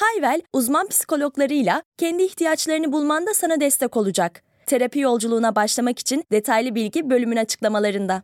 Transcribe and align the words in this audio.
Hayvel, 0.00 0.42
uzman 0.52 0.88
psikologlarıyla 0.88 1.82
kendi 1.98 2.22
ihtiyaçlarını 2.22 2.92
bulmanda 2.92 3.34
sana 3.34 3.60
destek 3.60 3.96
olacak. 3.96 4.42
Terapi 4.66 4.98
yolculuğuna 5.00 5.56
başlamak 5.56 5.98
için 5.98 6.24
detaylı 6.32 6.74
bilgi 6.74 7.10
bölümün 7.10 7.36
açıklamalarında. 7.36 8.22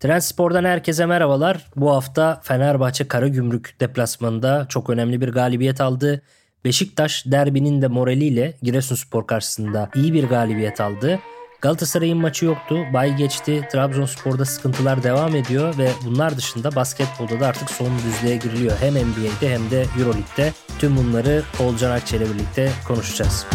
Trendspor'dan 0.00 0.64
herkese 0.64 1.06
merhabalar. 1.06 1.66
Bu 1.76 1.90
hafta 1.90 2.40
Fenerbahçe 2.42 3.08
Karagümrük 3.08 3.76
deplasmanında 3.80 4.66
çok 4.68 4.90
önemli 4.90 5.20
bir 5.20 5.28
galibiyet 5.28 5.80
aldı. 5.80 6.22
Beşiktaş 6.64 7.26
derbinin 7.26 7.82
de 7.82 7.88
moraliyle 7.88 8.54
Giresunspor 8.62 9.26
karşısında 9.26 9.90
iyi 9.94 10.12
bir 10.12 10.24
galibiyet 10.24 10.80
aldı. 10.80 11.20
Galatasaray'ın 11.64 12.18
maçı 12.18 12.44
yoktu. 12.44 12.78
Bay 12.92 13.16
geçti. 13.16 13.68
Trabzonspor'da 13.72 14.44
sıkıntılar 14.44 15.02
devam 15.02 15.36
ediyor 15.36 15.78
ve 15.78 15.90
bunlar 16.04 16.36
dışında 16.36 16.74
basketbolda 16.74 17.40
da 17.40 17.46
artık 17.46 17.70
son 17.70 17.98
düzlüğe 17.98 18.36
giriliyor. 18.36 18.76
Hem 18.80 18.94
NBA'de 18.94 19.54
hem 19.54 19.70
de 19.70 19.86
Euroleague'de. 19.98 20.52
Tüm 20.78 20.96
bunları 20.96 21.42
Olcan 21.60 21.90
Akçe 21.90 22.16
ile 22.16 22.24
birlikte 22.24 22.72
konuşacağız. 22.88 23.46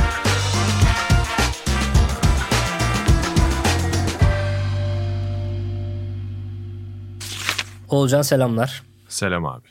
Olcan 7.90 8.22
selamlar. 8.22 8.84
Selam 9.08 9.46
abi. 9.46 9.68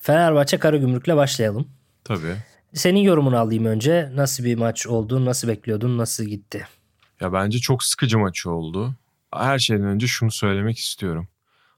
Fenerbahçe 0.00 0.58
Karagümrük'le 0.58 1.16
başlayalım. 1.16 1.68
Tabii. 2.04 2.36
Senin 2.74 3.00
yorumunu 3.00 3.38
alayım 3.38 3.64
önce. 3.64 4.10
Nasıl 4.14 4.44
bir 4.44 4.58
maç 4.58 4.86
oldu? 4.86 5.24
Nasıl 5.24 5.48
bekliyordun? 5.48 5.98
Nasıl 5.98 6.24
gitti? 6.24 6.66
Ya 7.22 7.32
bence 7.32 7.58
çok 7.58 7.84
sıkıcı 7.84 8.18
maçı 8.18 8.50
oldu. 8.50 8.94
Her 9.34 9.58
şeyden 9.58 9.86
önce 9.86 10.06
şunu 10.06 10.30
söylemek 10.30 10.78
istiyorum. 10.78 11.28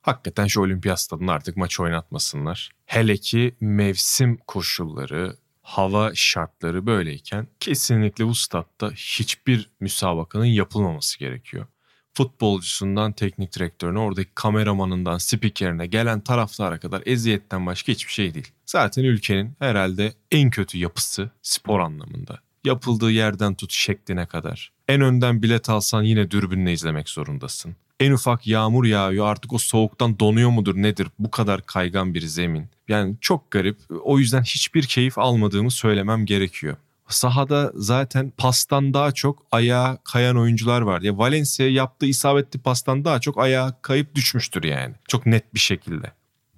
Hakikaten 0.02 0.46
şu 0.46 0.60
olimpiyat 0.60 1.00
stadında 1.00 1.32
artık 1.32 1.56
maç 1.56 1.80
oynatmasınlar. 1.80 2.70
Hele 2.86 3.16
ki 3.16 3.56
mevsim 3.60 4.36
koşulları, 4.36 5.36
hava 5.62 6.10
şartları 6.14 6.86
böyleyken 6.86 7.46
kesinlikle 7.60 8.26
bu 8.26 8.34
statta 8.34 8.90
hiçbir 8.90 9.70
müsabakanın 9.80 10.44
yapılmaması 10.44 11.18
gerekiyor. 11.18 11.66
Futbolcusundan 12.14 13.12
teknik 13.12 13.54
direktörüne, 13.54 13.98
oradaki 13.98 14.30
kameramanından 14.34 15.18
spikerine 15.18 15.86
gelen 15.86 16.20
taraftara 16.20 16.80
kadar 16.80 17.02
eziyetten 17.06 17.66
başka 17.66 17.92
hiçbir 17.92 18.12
şey 18.12 18.34
değil. 18.34 18.52
Zaten 18.66 19.04
ülkenin 19.04 19.56
herhalde 19.58 20.12
en 20.30 20.50
kötü 20.50 20.78
yapısı 20.78 21.30
spor 21.42 21.80
anlamında. 21.80 22.38
Yapıldığı 22.64 23.10
yerden 23.10 23.54
tut 23.54 23.72
şekline 23.72 24.26
kadar. 24.26 24.73
En 24.88 25.00
önden 25.00 25.42
bilet 25.42 25.68
alsan 25.68 26.02
yine 26.02 26.30
dürbünle 26.30 26.72
izlemek 26.72 27.08
zorundasın. 27.08 27.76
En 28.00 28.12
ufak 28.12 28.46
yağmur 28.46 28.84
yağıyor 28.84 29.26
artık 29.26 29.52
o 29.52 29.58
soğuktan 29.58 30.18
donuyor 30.18 30.50
mudur 30.50 30.74
nedir 30.76 31.08
bu 31.18 31.30
kadar 31.30 31.66
kaygan 31.66 32.14
bir 32.14 32.20
zemin. 32.20 32.68
Yani 32.88 33.16
çok 33.20 33.50
garip 33.50 33.78
o 34.04 34.18
yüzden 34.18 34.42
hiçbir 34.42 34.82
keyif 34.82 35.18
almadığımı 35.18 35.70
söylemem 35.70 36.26
gerekiyor. 36.26 36.76
Sahada 37.08 37.72
zaten 37.74 38.32
pastan 38.36 38.94
daha 38.94 39.12
çok 39.12 39.46
ayağa 39.52 39.98
kayan 40.04 40.36
oyuncular 40.36 40.80
var. 40.80 41.00
Ya 41.00 41.18
Valencia 41.18 41.66
yaptığı 41.66 42.06
isabetli 42.06 42.58
pastan 42.60 43.04
daha 43.04 43.20
çok 43.20 43.38
ayağa 43.38 43.78
kayıp 43.82 44.14
düşmüştür 44.14 44.64
yani. 44.64 44.94
Çok 45.08 45.26
net 45.26 45.54
bir 45.54 45.60
şekilde. 45.60 46.12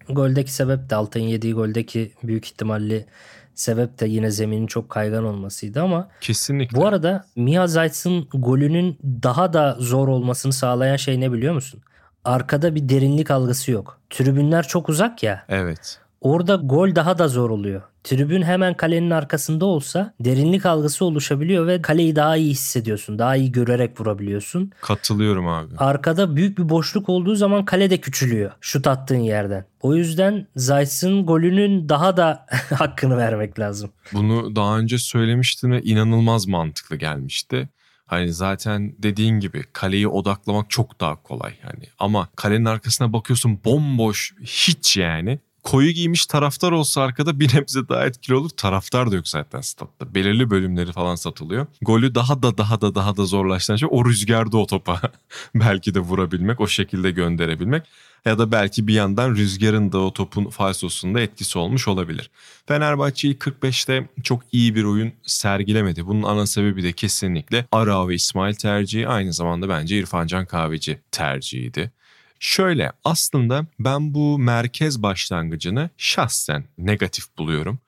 Goldeki 0.09 0.53
sebep 0.53 0.91
de 0.91 0.94
Altay'ın 0.94 1.28
yediği 1.28 1.53
goldeki 1.53 2.12
büyük 2.22 2.47
ihtimalle 2.47 3.06
sebep 3.56 4.00
de 4.00 4.06
yine 4.06 4.30
zeminin 4.30 4.66
çok 4.66 4.90
kaygan 4.90 5.24
olmasıydı 5.24 5.82
ama 5.82 6.08
kesinlikle. 6.20 6.76
Bu 6.78 6.86
arada 6.86 7.24
Mia 7.36 7.66
Zayt'sın 7.66 8.28
golünün 8.34 8.98
daha 9.22 9.52
da 9.52 9.76
zor 9.78 10.08
olmasını 10.08 10.52
sağlayan 10.52 10.96
şey 10.96 11.20
ne 11.20 11.32
biliyor 11.32 11.54
musun? 11.54 11.80
Arkada 12.24 12.74
bir 12.74 12.88
derinlik 12.88 13.30
algısı 13.30 13.70
yok. 13.70 14.00
Tribünler 14.10 14.68
çok 14.68 14.88
uzak 14.88 15.22
ya. 15.22 15.44
Evet. 15.48 15.98
Orada 16.20 16.54
gol 16.54 16.94
daha 16.94 17.18
da 17.18 17.28
zor 17.28 17.50
oluyor. 17.50 17.82
Tribün 18.06 18.42
hemen 18.42 18.74
kalenin 18.74 19.10
arkasında 19.10 19.64
olsa 19.64 20.14
derinlik 20.20 20.66
algısı 20.66 21.04
oluşabiliyor 21.04 21.66
ve 21.66 21.82
kaleyi 21.82 22.16
daha 22.16 22.36
iyi 22.36 22.50
hissediyorsun. 22.50 23.18
Daha 23.18 23.36
iyi 23.36 23.52
görerek 23.52 24.00
vurabiliyorsun. 24.00 24.72
Katılıyorum 24.80 25.48
abi. 25.48 25.76
Arkada 25.78 26.36
büyük 26.36 26.58
bir 26.58 26.68
boşluk 26.68 27.08
olduğu 27.08 27.34
zaman 27.34 27.64
kale 27.64 27.90
de 27.90 28.00
küçülüyor 28.00 28.52
şut 28.60 28.86
attığın 28.86 29.16
yerden. 29.16 29.66
O 29.80 29.94
yüzden 29.94 30.46
Zayt'sın 30.56 31.26
golünün 31.26 31.88
daha 31.88 32.16
da 32.16 32.46
hakkını 32.78 33.16
vermek 33.16 33.58
lazım. 33.58 33.90
Bunu 34.12 34.56
daha 34.56 34.78
önce 34.78 34.98
söylemiştim 34.98 35.72
ve 35.72 35.82
inanılmaz 35.82 36.46
mantıklı 36.46 36.96
gelmişti. 36.96 37.68
Hani 38.06 38.32
zaten 38.32 38.94
dediğin 38.98 39.40
gibi 39.40 39.64
kaleyi 39.72 40.08
odaklamak 40.08 40.70
çok 40.70 41.00
daha 41.00 41.22
kolay 41.22 41.52
yani. 41.64 41.84
Ama 41.98 42.28
kalenin 42.36 42.64
arkasına 42.64 43.12
bakıyorsun 43.12 43.60
bomboş 43.64 44.34
hiç 44.42 44.96
yani 44.96 45.38
koyu 45.66 45.91
giymiş 45.91 46.27
taraftar 46.27 46.72
olsa 46.72 47.03
arkada 47.03 47.41
bir 47.41 47.54
nebze 47.54 47.88
daha 47.88 48.06
etkili 48.06 48.37
olur. 48.37 48.50
Taraftar 48.50 49.10
da 49.10 49.16
yok 49.16 49.28
zaten 49.28 49.60
statta. 49.60 50.15
Belirli 50.15 50.50
bölümleri 50.50 50.93
falan 50.93 51.15
satılıyor. 51.15 51.66
Golü 51.82 52.15
daha 52.15 52.43
da 52.43 52.59
daha 52.59 52.81
da 52.81 52.94
daha 52.94 53.16
da 53.16 53.25
zorlaştıran 53.25 53.77
şey 53.77 53.88
o 53.93 54.04
rüzgarda 54.04 54.56
o 54.59 54.66
topa 54.66 55.00
belki 55.54 55.94
de 55.94 56.00
vurabilmek, 56.00 56.60
o 56.60 56.66
şekilde 56.66 57.10
gönderebilmek. 57.10 57.82
Ya 58.25 58.38
da 58.38 58.53
belki 58.53 58.87
bir 58.87 58.94
yandan 58.94 59.34
rüzgarın 59.34 59.93
da 59.93 59.99
o 59.99 60.12
topun 60.12 60.50
falsosunda 60.50 61.21
etkisi 61.21 61.59
olmuş 61.59 61.88
olabilir. 61.88 62.31
Fenerbahçe 62.66 63.28
ilk 63.28 63.41
45'te 63.41 64.09
çok 64.22 64.43
iyi 64.53 64.75
bir 64.75 64.84
oyun 64.84 65.12
sergilemedi. 65.22 66.06
Bunun 66.06 66.22
ana 66.22 66.47
sebebi 66.47 66.83
de 66.83 66.93
kesinlikle 66.93 67.66
Ara 67.72 68.09
ve 68.09 68.15
İsmail 68.15 68.54
tercihi 68.54 69.09
aynı 69.09 69.33
zamanda 69.33 69.69
bence 69.69 69.98
İrfancan 69.98 70.47
Kahveci 70.47 71.00
tercihiydi. 71.10 71.93
Şöyle 72.41 72.92
aslında 73.04 73.66
ben 73.78 74.14
bu 74.14 74.38
merkez 74.38 75.02
başlangıcını 75.02 75.91
şahsen 75.97 76.64
negatif 76.78 77.38
buluyorum. 77.38 77.78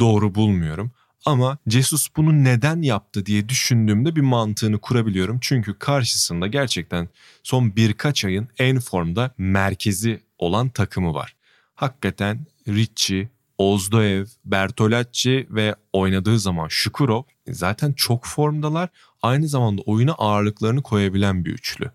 Doğru 0.00 0.34
bulmuyorum. 0.34 0.92
Ama 1.26 1.58
Jesus 1.66 2.08
bunu 2.16 2.44
neden 2.44 2.82
yaptı 2.82 3.26
diye 3.26 3.48
düşündüğümde 3.48 4.16
bir 4.16 4.20
mantığını 4.20 4.78
kurabiliyorum. 4.78 5.38
Çünkü 5.40 5.78
karşısında 5.78 6.46
gerçekten 6.46 7.08
son 7.42 7.76
birkaç 7.76 8.24
ayın 8.24 8.48
en 8.58 8.78
formda 8.78 9.34
merkezi 9.38 10.20
olan 10.38 10.68
takımı 10.68 11.14
var. 11.14 11.36
Hakikaten 11.74 12.46
Ricci, 12.68 13.28
Ozdoev, 13.58 14.26
Bertolacci 14.44 15.46
ve 15.50 15.74
oynadığı 15.92 16.38
zaman 16.38 16.68
Şukurov 16.68 17.22
zaten 17.48 17.92
çok 17.92 18.26
formdalar. 18.26 18.88
Aynı 19.22 19.48
zamanda 19.48 19.82
oyuna 19.82 20.12
ağırlıklarını 20.12 20.82
koyabilen 20.82 21.44
bir 21.44 21.50
üçlü. 21.50 21.90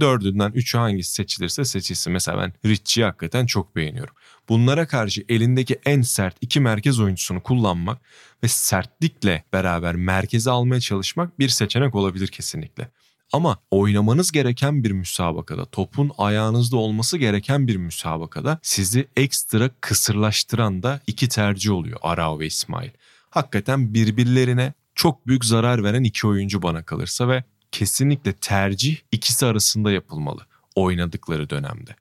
Dördünden 0.00 0.52
üçü 0.54 0.78
hangisi 0.78 1.12
seçilirse 1.12 1.64
seçilsin. 1.64 2.12
Mesela 2.12 2.38
ben 2.38 2.52
Richie'yi 2.70 3.06
hakikaten 3.06 3.46
çok 3.46 3.76
beğeniyorum. 3.76 4.14
Bunlara 4.48 4.86
karşı 4.86 5.24
elindeki 5.28 5.78
en 5.84 6.02
sert 6.02 6.36
iki 6.40 6.60
merkez 6.60 7.00
oyuncusunu 7.00 7.42
kullanmak 7.42 7.98
ve 8.44 8.48
sertlikle 8.48 9.44
beraber 9.52 9.94
merkeze 9.94 10.50
almaya 10.50 10.80
çalışmak 10.80 11.38
bir 11.38 11.48
seçenek 11.48 11.94
olabilir 11.94 12.28
kesinlikle. 12.28 12.88
Ama 13.32 13.58
oynamanız 13.70 14.32
gereken 14.32 14.84
bir 14.84 14.90
müsabakada, 14.90 15.64
topun 15.64 16.10
ayağınızda 16.18 16.76
olması 16.76 17.18
gereken 17.18 17.68
bir 17.68 17.76
müsabakada 17.76 18.58
sizi 18.62 19.08
ekstra 19.16 19.70
kısırlaştıran 19.80 20.82
da 20.82 21.00
iki 21.06 21.28
tercih 21.28 21.72
oluyor 21.72 21.98
Arao 22.02 22.40
ve 22.40 22.46
İsmail. 22.46 22.90
Hakikaten 23.30 23.94
birbirlerine 23.94 24.72
çok 24.94 25.26
büyük 25.26 25.44
zarar 25.44 25.84
veren 25.84 26.04
iki 26.04 26.26
oyuncu 26.26 26.62
bana 26.62 26.82
kalırsa 26.82 27.28
ve 27.28 27.44
kesinlikle 27.72 28.32
tercih 28.32 28.96
ikisi 29.12 29.46
arasında 29.46 29.92
yapılmalı 29.92 30.46
oynadıkları 30.74 31.50
dönemde. 31.50 31.96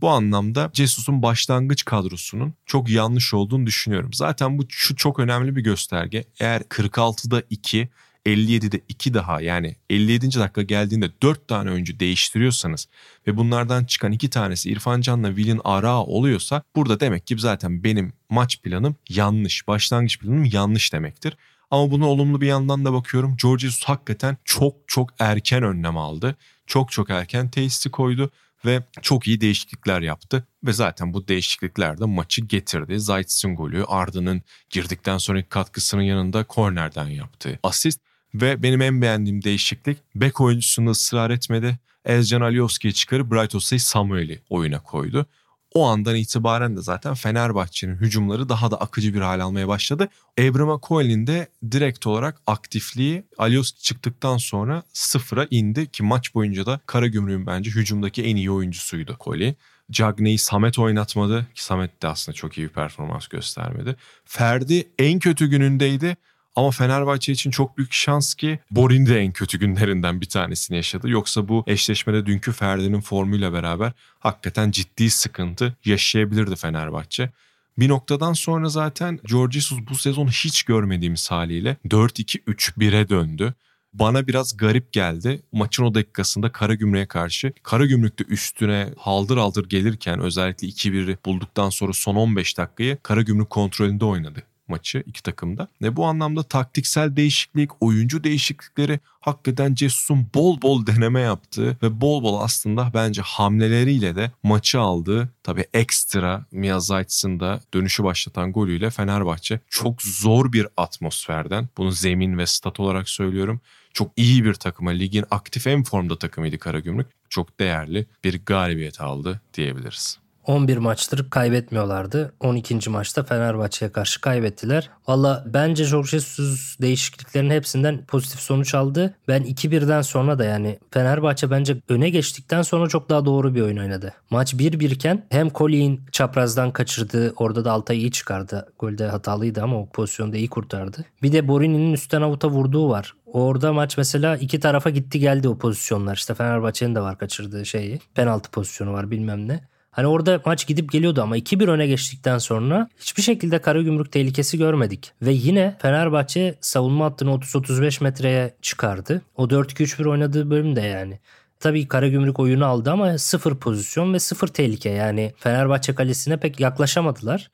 Bu 0.00 0.08
anlamda 0.08 0.70
Jesus'un 0.74 1.22
başlangıç 1.22 1.84
kadrosunun 1.84 2.54
çok 2.66 2.88
yanlış 2.90 3.34
olduğunu 3.34 3.66
düşünüyorum. 3.66 4.10
Zaten 4.12 4.58
bu 4.58 4.62
şu 4.68 4.96
çok 4.96 5.18
önemli 5.18 5.56
bir 5.56 5.60
gösterge. 5.60 6.24
Eğer 6.40 6.60
46'da 6.60 7.42
2, 7.50 7.88
57'de 8.26 8.80
2 8.88 9.14
daha 9.14 9.40
yani 9.40 9.76
57. 9.90 10.38
dakika 10.38 10.62
geldiğinde 10.62 11.10
4 11.22 11.48
tane 11.48 11.70
oyuncu 11.70 12.00
değiştiriyorsanız 12.00 12.88
ve 13.26 13.36
bunlardan 13.36 13.84
çıkan 13.84 14.12
2 14.12 14.30
tanesi 14.30 14.70
İrfan 14.70 15.00
Can'la 15.00 15.28
Will'in 15.28 15.60
ara 15.64 15.96
oluyorsa 15.96 16.62
burada 16.76 17.00
demek 17.00 17.26
ki 17.26 17.38
zaten 17.38 17.84
benim 17.84 18.12
maç 18.30 18.62
planım 18.62 18.96
yanlış. 19.08 19.68
Başlangıç 19.68 20.18
planım 20.18 20.44
yanlış 20.44 20.92
demektir. 20.92 21.36
Ama 21.70 21.90
bunu 21.90 22.06
olumlu 22.06 22.40
bir 22.40 22.46
yandan 22.46 22.84
da 22.84 22.92
bakıyorum. 22.92 23.36
George 23.42 23.60
Jesus 23.60 23.84
hakikaten 23.84 24.36
çok 24.44 24.76
çok 24.86 25.10
erken 25.18 25.62
önlem 25.62 25.96
aldı. 25.96 26.36
Çok 26.66 26.92
çok 26.92 27.10
erken 27.10 27.48
tesisi 27.48 27.90
koydu 27.90 28.30
ve 28.64 28.82
çok 29.02 29.28
iyi 29.28 29.40
değişiklikler 29.40 30.00
yaptı 30.00 30.46
ve 30.64 30.72
zaten 30.72 31.14
bu 31.14 31.28
değişiklikler 31.28 31.98
de 31.98 32.04
maçı 32.04 32.42
getirdi. 32.42 33.00
Zayt'sin 33.00 33.56
golü 33.56 33.84
Arda'nın 33.84 34.42
girdikten 34.70 35.18
sonraki 35.18 35.48
katkısının 35.48 36.02
yanında 36.02 36.44
kornerden 36.44 37.06
yaptığı 37.06 37.58
asist 37.62 38.00
ve 38.34 38.62
benim 38.62 38.82
en 38.82 39.02
beğendiğim 39.02 39.42
değişiklik 39.42 39.98
bek 40.14 40.40
oyuncusunu 40.40 40.90
ısrar 40.90 41.30
etmedi. 41.30 41.78
Ezcan 42.04 42.40
Alioski'yi 42.40 42.94
çıkarıp 42.94 43.32
Bright 43.32 43.54
Osei 43.54 43.78
Samuel'i 43.78 44.40
oyuna 44.50 44.82
koydu. 44.82 45.26
O 45.74 45.86
andan 45.86 46.16
itibaren 46.16 46.76
de 46.76 46.82
zaten 46.82 47.14
Fenerbahçe'nin 47.14 47.96
hücumları 47.96 48.48
daha 48.48 48.70
da 48.70 48.80
akıcı 48.80 49.14
bir 49.14 49.20
hal 49.20 49.40
almaya 49.40 49.68
başladı. 49.68 50.08
Ebrima 50.38 50.80
Coel'in 50.82 51.26
de 51.26 51.48
direkt 51.70 52.06
olarak 52.06 52.40
aktifliği 52.46 53.24
Alioski 53.38 53.82
çıktıktan 53.82 54.36
sonra 54.36 54.82
sıfıra 54.92 55.46
indi 55.50 55.90
ki 55.90 56.02
maç 56.02 56.34
boyunca 56.34 56.66
da 56.66 56.80
Karagümrük'ün 56.86 57.46
bence 57.46 57.70
hücumdaki 57.70 58.22
en 58.22 58.36
iyi 58.36 58.50
oyuncusuydu 58.50 59.16
Coel'i. 59.20 59.56
Cagney'i 59.90 60.38
Samet 60.38 60.78
oynatmadı 60.78 61.46
ki 61.54 61.64
Samet 61.64 62.02
de 62.02 62.08
aslında 62.08 62.36
çok 62.36 62.58
iyi 62.58 62.68
bir 62.68 62.72
performans 62.72 63.28
göstermedi. 63.28 63.96
Ferdi 64.24 64.88
en 64.98 65.18
kötü 65.18 65.46
günündeydi 65.46 66.16
ama 66.56 66.70
Fenerbahçe 66.70 67.32
için 67.32 67.50
çok 67.50 67.78
büyük 67.78 67.92
şans 67.92 68.34
ki 68.34 68.58
Borin 68.70 69.06
de 69.06 69.20
en 69.20 69.32
kötü 69.32 69.58
günlerinden 69.58 70.20
bir 70.20 70.28
tanesini 70.28 70.76
yaşadı. 70.76 71.08
Yoksa 71.08 71.48
bu 71.48 71.64
eşleşmede 71.66 72.26
dünkü 72.26 72.52
Ferdi'nin 72.52 73.00
formuyla 73.00 73.52
beraber 73.52 73.92
hakikaten 74.18 74.70
ciddi 74.70 75.10
sıkıntı 75.10 75.76
yaşayabilirdi 75.84 76.56
Fenerbahçe. 76.56 77.30
Bir 77.78 77.88
noktadan 77.88 78.32
sonra 78.32 78.68
zaten 78.68 79.20
George 79.26 79.52
Jesus 79.52 79.78
bu 79.90 79.94
sezon 79.94 80.26
hiç 80.26 80.62
görmediğimiz 80.62 81.30
haliyle 81.30 81.76
4-2-3-1'e 81.86 83.08
döndü. 83.08 83.54
Bana 83.92 84.26
biraz 84.26 84.56
garip 84.56 84.92
geldi. 84.92 85.42
Maçın 85.52 85.84
o 85.84 85.94
dakikasında 85.94 86.52
Karagümrük'e 86.52 87.06
karşı 87.06 87.52
Karagümrük'te 87.62 88.24
üstüne 88.24 88.88
haldır 88.98 89.36
haldır 89.36 89.68
gelirken 89.68 90.20
özellikle 90.20 90.66
2-1'i 90.66 91.18
bulduktan 91.26 91.70
sonra 91.70 91.92
son 91.92 92.16
15 92.16 92.58
dakikayı 92.58 92.98
Karagümrük 93.02 93.50
kontrolünde 93.50 94.04
oynadı 94.04 94.42
maçı 94.70 95.02
iki 95.06 95.22
takımda. 95.22 95.68
Ve 95.82 95.96
bu 95.96 96.06
anlamda 96.06 96.42
taktiksel 96.42 97.16
değişiklik, 97.16 97.70
oyuncu 97.80 98.24
değişiklikleri 98.24 99.00
hakikaten 99.20 99.74
Cesus'un 99.74 100.26
bol 100.34 100.62
bol 100.62 100.86
deneme 100.86 101.20
yaptığı 101.20 101.76
ve 101.82 102.00
bol 102.00 102.22
bol 102.22 102.40
aslında 102.40 102.90
bence 102.94 103.22
hamleleriyle 103.22 104.16
de 104.16 104.32
maçı 104.42 104.80
aldığı 104.80 105.28
tabii 105.42 105.64
ekstra 105.74 106.46
Mia 106.52 106.80
Zayt'sın 106.80 107.40
da 107.40 107.60
dönüşü 107.74 108.04
başlatan 108.04 108.52
golüyle 108.52 108.90
Fenerbahçe 108.90 109.60
çok 109.68 110.02
zor 110.02 110.52
bir 110.52 110.66
atmosferden 110.76 111.68
bunu 111.76 111.92
zemin 111.92 112.38
ve 112.38 112.46
stat 112.46 112.80
olarak 112.80 113.08
söylüyorum 113.08 113.60
çok 113.92 114.12
iyi 114.16 114.44
bir 114.44 114.54
takıma 114.54 114.90
ligin 114.90 115.24
aktif 115.30 115.66
en 115.66 115.82
formda 115.82 116.18
takımıydı 116.18 116.58
Karagümrük. 116.58 117.06
Çok 117.28 117.60
değerli 117.60 118.06
bir 118.24 118.44
galibiyet 118.44 119.00
aldı 119.00 119.40
diyebiliriz. 119.54 120.18
11 120.46 120.76
maçtır 120.76 121.30
kaybetmiyorlardı. 121.30 122.32
12. 122.40 122.90
maçta 122.90 123.22
Fenerbahçe'ye 123.22 123.92
karşı 123.92 124.20
kaybettiler. 124.20 124.90
Valla 125.08 125.44
bence 125.46 125.84
Jorge 125.84 126.08
Jesus 126.08 126.76
değişikliklerin 126.80 127.50
hepsinden 127.50 128.04
pozitif 128.04 128.40
sonuç 128.40 128.74
aldı. 128.74 129.14
Ben 129.28 129.42
2-1'den 129.42 130.02
sonra 130.02 130.38
da 130.38 130.44
yani 130.44 130.78
Fenerbahçe 130.90 131.50
bence 131.50 131.76
öne 131.88 132.10
geçtikten 132.10 132.62
sonra 132.62 132.88
çok 132.88 133.08
daha 133.10 133.24
doğru 133.24 133.54
bir 133.54 133.60
oyun 133.60 133.76
oynadı. 133.76 134.12
Maç 134.30 134.54
1-1 134.54 134.94
iken 134.94 135.26
hem 135.30 135.50
Colin 135.50 136.00
çaprazdan 136.12 136.70
kaçırdı. 136.70 137.32
Orada 137.36 137.64
da 137.64 137.72
Altay 137.72 137.98
iyi 137.98 138.12
çıkardı. 138.12 138.72
Golde 138.78 139.06
hatalıydı 139.06 139.62
ama 139.62 139.80
o 139.80 139.88
pozisyonda 139.88 140.36
iyi 140.36 140.48
kurtardı. 140.48 141.04
Bir 141.22 141.32
de 141.32 141.48
Borini'nin 141.48 141.92
üstten 141.92 142.22
avuta 142.22 142.48
vurduğu 142.48 142.88
var. 142.88 143.14
Orada 143.26 143.72
maç 143.72 143.96
mesela 143.96 144.36
iki 144.36 144.60
tarafa 144.60 144.90
gitti 144.90 145.20
geldi 145.20 145.48
o 145.48 145.58
pozisyonlar. 145.58 146.16
İşte 146.16 146.34
Fenerbahçe'nin 146.34 146.94
de 146.94 147.00
var 147.00 147.18
kaçırdığı 147.18 147.66
şeyi. 147.66 148.00
Penaltı 148.14 148.50
pozisyonu 148.50 148.92
var 148.92 149.10
bilmem 149.10 149.48
ne. 149.48 149.70
Hani 149.90 150.06
orada 150.06 150.42
maç 150.46 150.66
gidip 150.66 150.92
geliyordu 150.92 151.22
ama 151.22 151.38
2-1 151.38 151.70
öne 151.70 151.86
geçtikten 151.86 152.38
sonra 152.38 152.88
hiçbir 152.98 153.22
şekilde 153.22 153.58
Karagümrük 153.58 154.12
tehlikesi 154.12 154.58
görmedik. 154.58 155.12
Ve 155.22 155.32
yine 155.32 155.76
Fenerbahçe 155.82 156.54
savunma 156.60 157.04
hattını 157.04 157.30
30-35 157.30 158.02
metreye 158.02 158.54
çıkardı. 158.62 159.22
O 159.36 159.44
4-2-3-1 159.44 160.08
oynadığı 160.08 160.50
bölümde 160.50 160.80
yani. 160.80 161.18
Tabii 161.60 161.88
Karagümrük 161.88 162.38
oyunu 162.40 162.66
aldı 162.66 162.90
ama 162.90 163.18
sıfır 163.18 163.56
pozisyon 163.56 164.14
ve 164.14 164.18
sıfır 164.18 164.48
tehlike. 164.48 164.90
Yani 164.90 165.32
Fenerbahçe 165.36 165.94
kalesine 165.94 166.36
pek 166.36 166.60
yaklaşamadılar. 166.60 167.50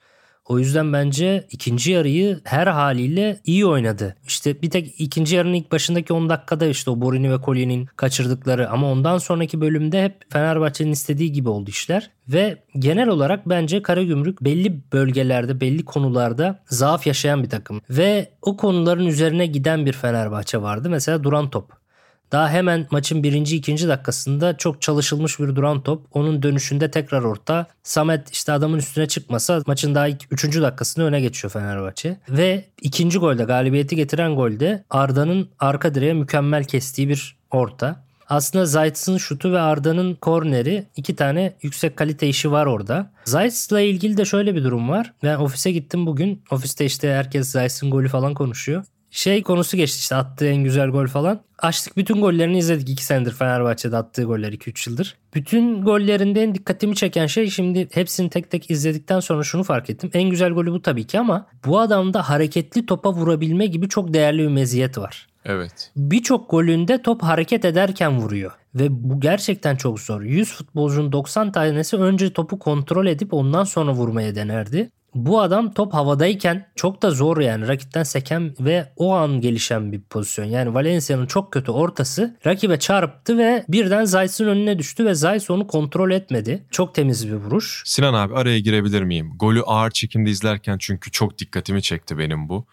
O 0.48 0.58
yüzden 0.58 0.92
bence 0.92 1.46
ikinci 1.50 1.92
yarıyı 1.92 2.40
her 2.44 2.66
haliyle 2.66 3.40
iyi 3.44 3.66
oynadı. 3.66 4.16
İşte 4.26 4.62
bir 4.62 4.70
tek 4.70 5.00
ikinci 5.00 5.36
yarının 5.36 5.54
ilk 5.54 5.72
başındaki 5.72 6.12
10 6.12 6.28
dakikada 6.28 6.66
işte 6.66 6.90
o 6.90 7.00
Borini 7.00 7.32
ve 7.32 7.36
Collien'in 7.44 7.86
kaçırdıkları 7.96 8.70
ama 8.70 8.90
ondan 8.92 9.18
sonraki 9.18 9.60
bölümde 9.60 10.04
hep 10.04 10.32
Fenerbahçe'nin 10.32 10.92
istediği 10.92 11.32
gibi 11.32 11.48
oldu 11.48 11.70
işler. 11.70 12.10
Ve 12.28 12.62
genel 12.78 13.08
olarak 13.08 13.48
bence 13.48 13.82
Karagümrük 13.82 14.44
belli 14.44 14.92
bölgelerde, 14.92 15.60
belli 15.60 15.84
konularda 15.84 16.62
zaaf 16.66 17.06
yaşayan 17.06 17.42
bir 17.42 17.50
takım. 17.50 17.80
Ve 17.90 18.30
o 18.42 18.56
konuların 18.56 19.06
üzerine 19.06 19.46
giden 19.46 19.86
bir 19.86 19.92
Fenerbahçe 19.92 20.62
vardı. 20.62 20.90
Mesela 20.90 21.24
duran 21.24 21.50
top. 21.50 21.85
Daha 22.32 22.50
hemen 22.50 22.86
maçın 22.90 23.22
birinci 23.22 23.56
ikinci 23.56 23.88
dakikasında 23.88 24.56
çok 24.56 24.82
çalışılmış 24.82 25.40
bir 25.40 25.56
duran 25.56 25.80
top. 25.80 26.02
Onun 26.12 26.42
dönüşünde 26.42 26.90
tekrar 26.90 27.22
orta. 27.22 27.66
Samet 27.82 28.32
işte 28.32 28.52
adamın 28.52 28.78
üstüne 28.78 29.06
çıkmasa 29.08 29.62
maçın 29.66 29.94
daha 29.94 30.08
ilk 30.08 30.32
üçüncü 30.32 30.62
dakikasında 30.62 31.04
öne 31.06 31.20
geçiyor 31.20 31.52
Fenerbahçe. 31.52 32.16
Ve 32.28 32.64
ikinci 32.82 33.18
golde 33.18 33.44
galibiyeti 33.44 33.96
getiren 33.96 34.34
golde 34.34 34.84
Arda'nın 34.90 35.48
arka 35.58 35.94
direğe 35.94 36.14
mükemmel 36.14 36.64
kestiği 36.64 37.08
bir 37.08 37.36
orta. 37.50 38.06
Aslında 38.28 38.66
Zayt'sın 38.66 39.16
şutu 39.16 39.52
ve 39.52 39.60
Arda'nın 39.60 40.14
korneri 40.14 40.86
iki 40.96 41.16
tane 41.16 41.56
yüksek 41.62 41.96
kalite 41.96 42.28
işi 42.28 42.50
var 42.50 42.66
orada. 42.66 43.10
Zayt'sla 43.24 43.80
ilgili 43.80 44.16
de 44.16 44.24
şöyle 44.24 44.54
bir 44.54 44.64
durum 44.64 44.88
var. 44.88 45.12
Ben 45.22 45.36
ofise 45.36 45.72
gittim 45.72 46.06
bugün. 46.06 46.42
Ofiste 46.50 46.84
işte 46.84 47.12
herkes 47.12 47.50
Zayt'sın 47.50 47.90
golü 47.90 48.08
falan 48.08 48.34
konuşuyor 48.34 48.84
şey 49.10 49.42
konusu 49.42 49.76
geçti 49.76 49.98
işte 49.98 50.14
attığı 50.14 50.46
en 50.46 50.64
güzel 50.64 50.88
gol 50.88 51.06
falan. 51.06 51.40
Açtık 51.58 51.96
bütün 51.96 52.20
gollerini 52.20 52.58
izledik 52.58 52.88
2 52.90 53.04
senedir 53.04 53.32
Fenerbahçe'de 53.32 53.96
attığı 53.96 54.22
goller 54.22 54.52
2-3 54.52 54.90
yıldır. 54.90 55.16
Bütün 55.34 55.82
gollerinde 55.82 56.42
en 56.42 56.54
dikkatimi 56.54 56.96
çeken 56.96 57.26
şey 57.26 57.50
şimdi 57.50 57.88
hepsini 57.92 58.30
tek 58.30 58.50
tek 58.50 58.70
izledikten 58.70 59.20
sonra 59.20 59.42
şunu 59.42 59.62
fark 59.62 59.90
ettim. 59.90 60.10
En 60.14 60.30
güzel 60.30 60.50
golü 60.50 60.72
bu 60.72 60.82
tabii 60.82 61.06
ki 61.06 61.18
ama 61.18 61.46
bu 61.66 61.80
adamda 61.80 62.28
hareketli 62.28 62.86
topa 62.86 63.12
vurabilme 63.12 63.66
gibi 63.66 63.88
çok 63.88 64.14
değerli 64.14 64.42
bir 64.42 64.48
meziyet 64.48 64.98
var. 64.98 65.26
Evet. 65.44 65.92
Birçok 65.96 66.50
golünde 66.50 67.02
top 67.02 67.22
hareket 67.22 67.64
ederken 67.64 68.18
vuruyor. 68.18 68.52
Ve 68.74 68.86
bu 68.90 69.20
gerçekten 69.20 69.76
çok 69.76 70.00
zor. 70.00 70.22
100 70.22 70.52
futbolcunun 70.52 71.12
90 71.12 71.52
tanesi 71.52 71.96
önce 71.96 72.32
topu 72.32 72.58
kontrol 72.58 73.06
edip 73.06 73.34
ondan 73.34 73.64
sonra 73.64 73.92
vurmaya 73.92 74.34
denerdi 74.34 74.90
bu 75.16 75.40
adam 75.40 75.72
top 75.72 75.94
havadayken 75.94 76.66
çok 76.76 77.02
da 77.02 77.10
zor 77.10 77.38
yani 77.38 77.68
rakipten 77.68 78.02
seken 78.02 78.54
ve 78.60 78.92
o 78.96 79.14
an 79.14 79.40
gelişen 79.40 79.92
bir 79.92 80.00
pozisyon. 80.00 80.44
Yani 80.44 80.74
Valencia'nın 80.74 81.26
çok 81.26 81.52
kötü 81.52 81.70
ortası 81.70 82.36
rakibe 82.46 82.78
çarptı 82.78 83.38
ve 83.38 83.64
birden 83.68 84.04
Zayt'sın 84.04 84.46
önüne 84.46 84.78
düştü 84.78 85.04
ve 85.06 85.14
Zayt 85.14 85.50
onu 85.50 85.66
kontrol 85.66 86.10
etmedi. 86.10 86.66
Çok 86.70 86.94
temiz 86.94 87.28
bir 87.28 87.34
vuruş. 87.34 87.82
Sinan 87.86 88.14
abi 88.14 88.34
araya 88.34 88.58
girebilir 88.58 89.02
miyim? 89.02 89.32
Golü 89.36 89.62
ağır 89.62 89.90
çekimde 89.90 90.30
izlerken 90.30 90.78
çünkü 90.78 91.10
çok 91.10 91.38
dikkatimi 91.38 91.82
çekti 91.82 92.18
benim 92.18 92.48
bu. 92.48 92.66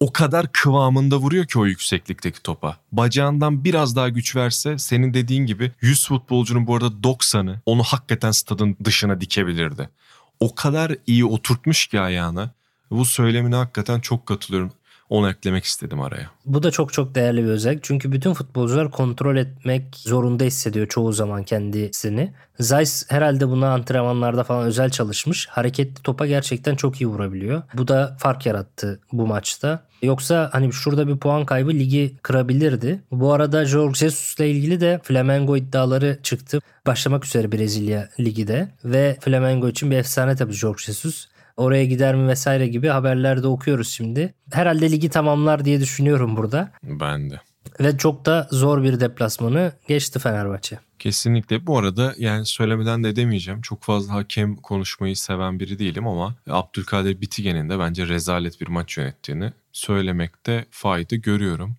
O 0.00 0.12
kadar 0.12 0.52
kıvamında 0.52 1.16
vuruyor 1.16 1.46
ki 1.46 1.58
o 1.58 1.66
yükseklikteki 1.66 2.42
topa. 2.42 2.76
Bacağından 2.92 3.64
biraz 3.64 3.96
daha 3.96 4.08
güç 4.08 4.36
verse 4.36 4.78
senin 4.78 5.14
dediğin 5.14 5.46
gibi 5.46 5.72
100 5.80 6.08
futbolcunun 6.08 6.66
bu 6.66 6.74
arada 6.74 6.86
90'ı 6.86 7.60
onu 7.66 7.82
hakikaten 7.82 8.30
stadın 8.30 8.76
dışına 8.84 9.20
dikebilirdi 9.20 9.88
o 10.40 10.54
kadar 10.54 10.96
iyi 11.06 11.24
oturtmuş 11.24 11.86
ki 11.86 12.00
ayağına. 12.00 12.50
Bu 12.90 13.04
söylemine 13.04 13.56
hakikaten 13.56 14.00
çok 14.00 14.26
katılıyorum. 14.26 14.72
Onu 15.10 15.30
eklemek 15.30 15.64
istedim 15.64 16.00
araya. 16.00 16.30
Bu 16.46 16.62
da 16.62 16.70
çok 16.70 16.92
çok 16.92 17.14
değerli 17.14 17.44
bir 17.44 17.48
özellik. 17.48 17.84
Çünkü 17.84 18.12
bütün 18.12 18.34
futbolcular 18.34 18.90
kontrol 18.90 19.36
etmek 19.36 19.96
zorunda 19.96 20.44
hissediyor 20.44 20.86
çoğu 20.86 21.12
zaman 21.12 21.44
kendisini. 21.44 22.32
Zeiss 22.60 23.10
herhalde 23.10 23.48
buna 23.48 23.72
antrenmanlarda 23.72 24.44
falan 24.44 24.66
özel 24.66 24.90
çalışmış. 24.90 25.46
Hareketli 25.46 26.02
topa 26.02 26.26
gerçekten 26.26 26.76
çok 26.76 27.00
iyi 27.00 27.06
vurabiliyor. 27.06 27.62
Bu 27.74 27.88
da 27.88 28.16
fark 28.18 28.46
yarattı 28.46 29.00
bu 29.12 29.26
maçta. 29.26 29.82
Yoksa 30.02 30.50
hani 30.52 30.72
şurada 30.72 31.08
bir 31.08 31.16
puan 31.16 31.44
kaybı 31.44 31.70
ligi 31.70 32.16
kırabilirdi. 32.22 33.02
Bu 33.10 33.32
arada 33.32 33.64
Jorge 33.64 33.98
Jesus 33.98 34.34
ile 34.38 34.50
ilgili 34.50 34.80
de 34.80 35.00
Flamengo 35.02 35.56
iddiaları 35.56 36.18
çıktı. 36.22 36.60
Başlamak 36.86 37.24
üzere 37.24 37.52
Brezilya 37.52 38.08
ligi 38.20 38.48
de 38.48 38.68
ve 38.84 39.18
Flamengo 39.20 39.68
için 39.68 39.90
bir 39.90 39.96
efsane 39.96 40.36
tabii 40.36 40.52
Jorge 40.52 40.82
Jesus. 40.82 41.28
Oraya 41.60 41.84
gider 41.84 42.14
mi 42.14 42.28
vesaire 42.28 42.66
gibi 42.66 42.88
haberlerde 42.88 43.46
okuyoruz 43.46 43.88
şimdi. 43.88 44.34
Herhalde 44.52 44.90
ligi 44.90 45.08
tamamlar 45.08 45.64
diye 45.64 45.80
düşünüyorum 45.80 46.36
burada. 46.36 46.72
Ben 46.82 47.30
de. 47.30 47.40
Ve 47.80 47.98
çok 47.98 48.26
da 48.26 48.48
zor 48.50 48.82
bir 48.82 49.00
deplasmanı 49.00 49.72
geçti 49.88 50.18
Fenerbahçe. 50.18 50.78
Kesinlikle. 50.98 51.66
Bu 51.66 51.78
arada 51.78 52.14
yani 52.18 52.46
söylemeden 52.46 53.04
de 53.04 53.16
demeyeceğim. 53.16 53.60
Çok 53.60 53.82
fazla 53.82 54.14
hakem 54.14 54.56
konuşmayı 54.56 55.16
seven 55.16 55.60
biri 55.60 55.78
değilim 55.78 56.06
ama 56.06 56.34
Abdülkadir 56.50 57.20
Bitigen'in 57.20 57.68
de 57.68 57.78
bence 57.78 58.08
rezalet 58.08 58.60
bir 58.60 58.68
maç 58.68 58.98
yönettiğini 58.98 59.52
söylemekte 59.72 60.64
fayda 60.70 61.16
görüyorum. 61.16 61.76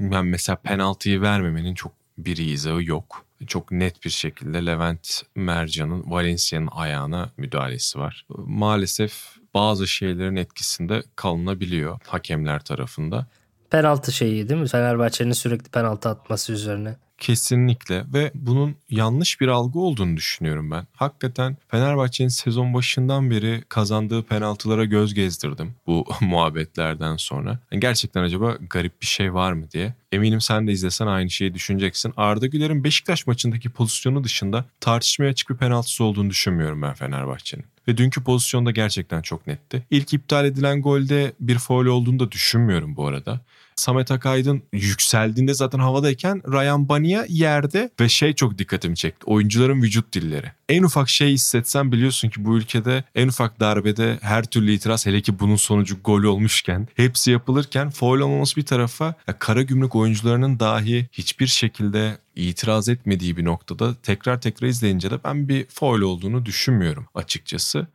Ben 0.00 0.26
mesela 0.26 0.56
penaltıyı 0.56 1.20
vermemenin 1.20 1.74
çok 1.74 1.92
bir 2.18 2.36
izahı 2.36 2.84
yok. 2.84 3.27
Çok 3.46 3.72
net 3.72 4.04
bir 4.04 4.10
şekilde 4.10 4.66
Levent 4.66 5.22
Mercan'ın 5.34 6.10
Valencia'nın 6.10 6.68
ayağına 6.72 7.30
müdahalesi 7.36 7.98
var. 7.98 8.26
Maalesef 8.38 9.36
bazı 9.54 9.88
şeylerin 9.88 10.36
etkisinde 10.36 11.02
kalınabiliyor 11.16 12.00
hakemler 12.06 12.60
tarafında. 12.60 13.26
Penaltı 13.70 14.12
şeyi 14.12 14.48
değil 14.48 14.60
mi? 14.60 14.68
Fenerbahçe'nin 14.68 15.32
sürekli 15.32 15.70
penaltı 15.70 16.08
atması 16.08 16.52
üzerine. 16.52 16.96
Kesinlikle 17.18 18.04
ve 18.14 18.30
bunun 18.34 18.76
yanlış 18.90 19.40
bir 19.40 19.48
algı 19.48 19.78
olduğunu 19.78 20.16
düşünüyorum 20.16 20.70
ben. 20.70 20.86
Hakikaten 20.92 21.56
Fenerbahçe'nin 21.68 22.28
sezon 22.28 22.74
başından 22.74 23.30
beri 23.30 23.62
kazandığı 23.68 24.22
penaltılara 24.22 24.84
göz 24.84 25.14
gezdirdim 25.14 25.74
bu 25.86 26.06
muhabbetlerden 26.20 27.16
sonra. 27.16 27.58
Yani 27.72 27.80
gerçekten 27.80 28.22
acaba 28.22 28.56
garip 28.70 29.02
bir 29.02 29.06
şey 29.06 29.34
var 29.34 29.52
mı 29.52 29.70
diye. 29.70 29.94
Eminim 30.12 30.40
sen 30.40 30.66
de 30.66 30.72
izlesen 30.72 31.06
aynı 31.06 31.30
şeyi 31.30 31.54
düşüneceksin. 31.54 32.12
Arda 32.16 32.46
Güler'in 32.46 32.84
Beşiktaş 32.84 33.26
maçındaki 33.26 33.70
pozisyonu 33.70 34.24
dışında 34.24 34.64
tartışmaya 34.80 35.28
açık 35.28 35.50
bir 35.50 35.56
penaltısı 35.56 36.04
olduğunu 36.04 36.30
düşünmüyorum 36.30 36.82
ben 36.82 36.94
Fenerbahçe'nin. 36.94 37.64
Ve 37.88 37.96
dünkü 37.96 38.24
pozisyonda 38.24 38.70
gerçekten 38.70 39.22
çok 39.22 39.46
netti. 39.46 39.82
İlk 39.90 40.14
iptal 40.14 40.44
edilen 40.44 40.82
golde 40.82 41.32
bir 41.40 41.58
foul 41.58 41.86
olduğunu 41.86 42.18
da 42.18 42.32
düşünmüyorum 42.32 42.96
bu 42.96 43.06
arada. 43.06 43.40
Samet 43.78 44.10
Akaydın 44.10 44.62
yükseldiğinde 44.72 45.54
zaten 45.54 45.78
havadayken 45.78 46.42
Ryan 46.52 46.88
Bania 46.88 47.24
yerde 47.28 47.90
ve 48.00 48.08
şey 48.08 48.32
çok 48.32 48.58
dikkatimi 48.58 48.96
çekti. 48.96 49.26
Oyuncuların 49.26 49.82
vücut 49.82 50.14
dilleri. 50.14 50.52
En 50.68 50.82
ufak 50.82 51.08
şey 51.08 51.32
hissetsen 51.32 51.92
biliyorsun 51.92 52.28
ki 52.28 52.44
bu 52.44 52.56
ülkede 52.58 53.04
en 53.14 53.28
ufak 53.28 53.60
darbede 53.60 54.18
her 54.20 54.44
türlü 54.44 54.72
itiraz 54.72 55.06
hele 55.06 55.20
ki 55.20 55.38
bunun 55.38 55.56
sonucu 55.56 55.96
gol 56.04 56.22
olmuşken 56.22 56.88
hepsi 56.94 57.30
yapılırken 57.30 57.90
foul 57.90 58.20
olmaması 58.20 58.56
bir 58.56 58.66
tarafa 58.66 59.14
kara 59.38 59.62
gümrük 59.62 59.96
oyuncularının 59.96 60.60
dahi 60.60 61.08
hiçbir 61.12 61.46
şekilde 61.46 62.18
itiraz 62.36 62.88
etmediği 62.88 63.36
bir 63.36 63.44
noktada 63.44 63.94
tekrar 64.02 64.40
tekrar 64.40 64.68
izleyince 64.68 65.10
de 65.10 65.24
ben 65.24 65.48
bir 65.48 65.66
foul 65.66 66.00
olduğunu 66.00 66.46
düşünmüyorum 66.46 67.06
açıkçası. 67.14 67.86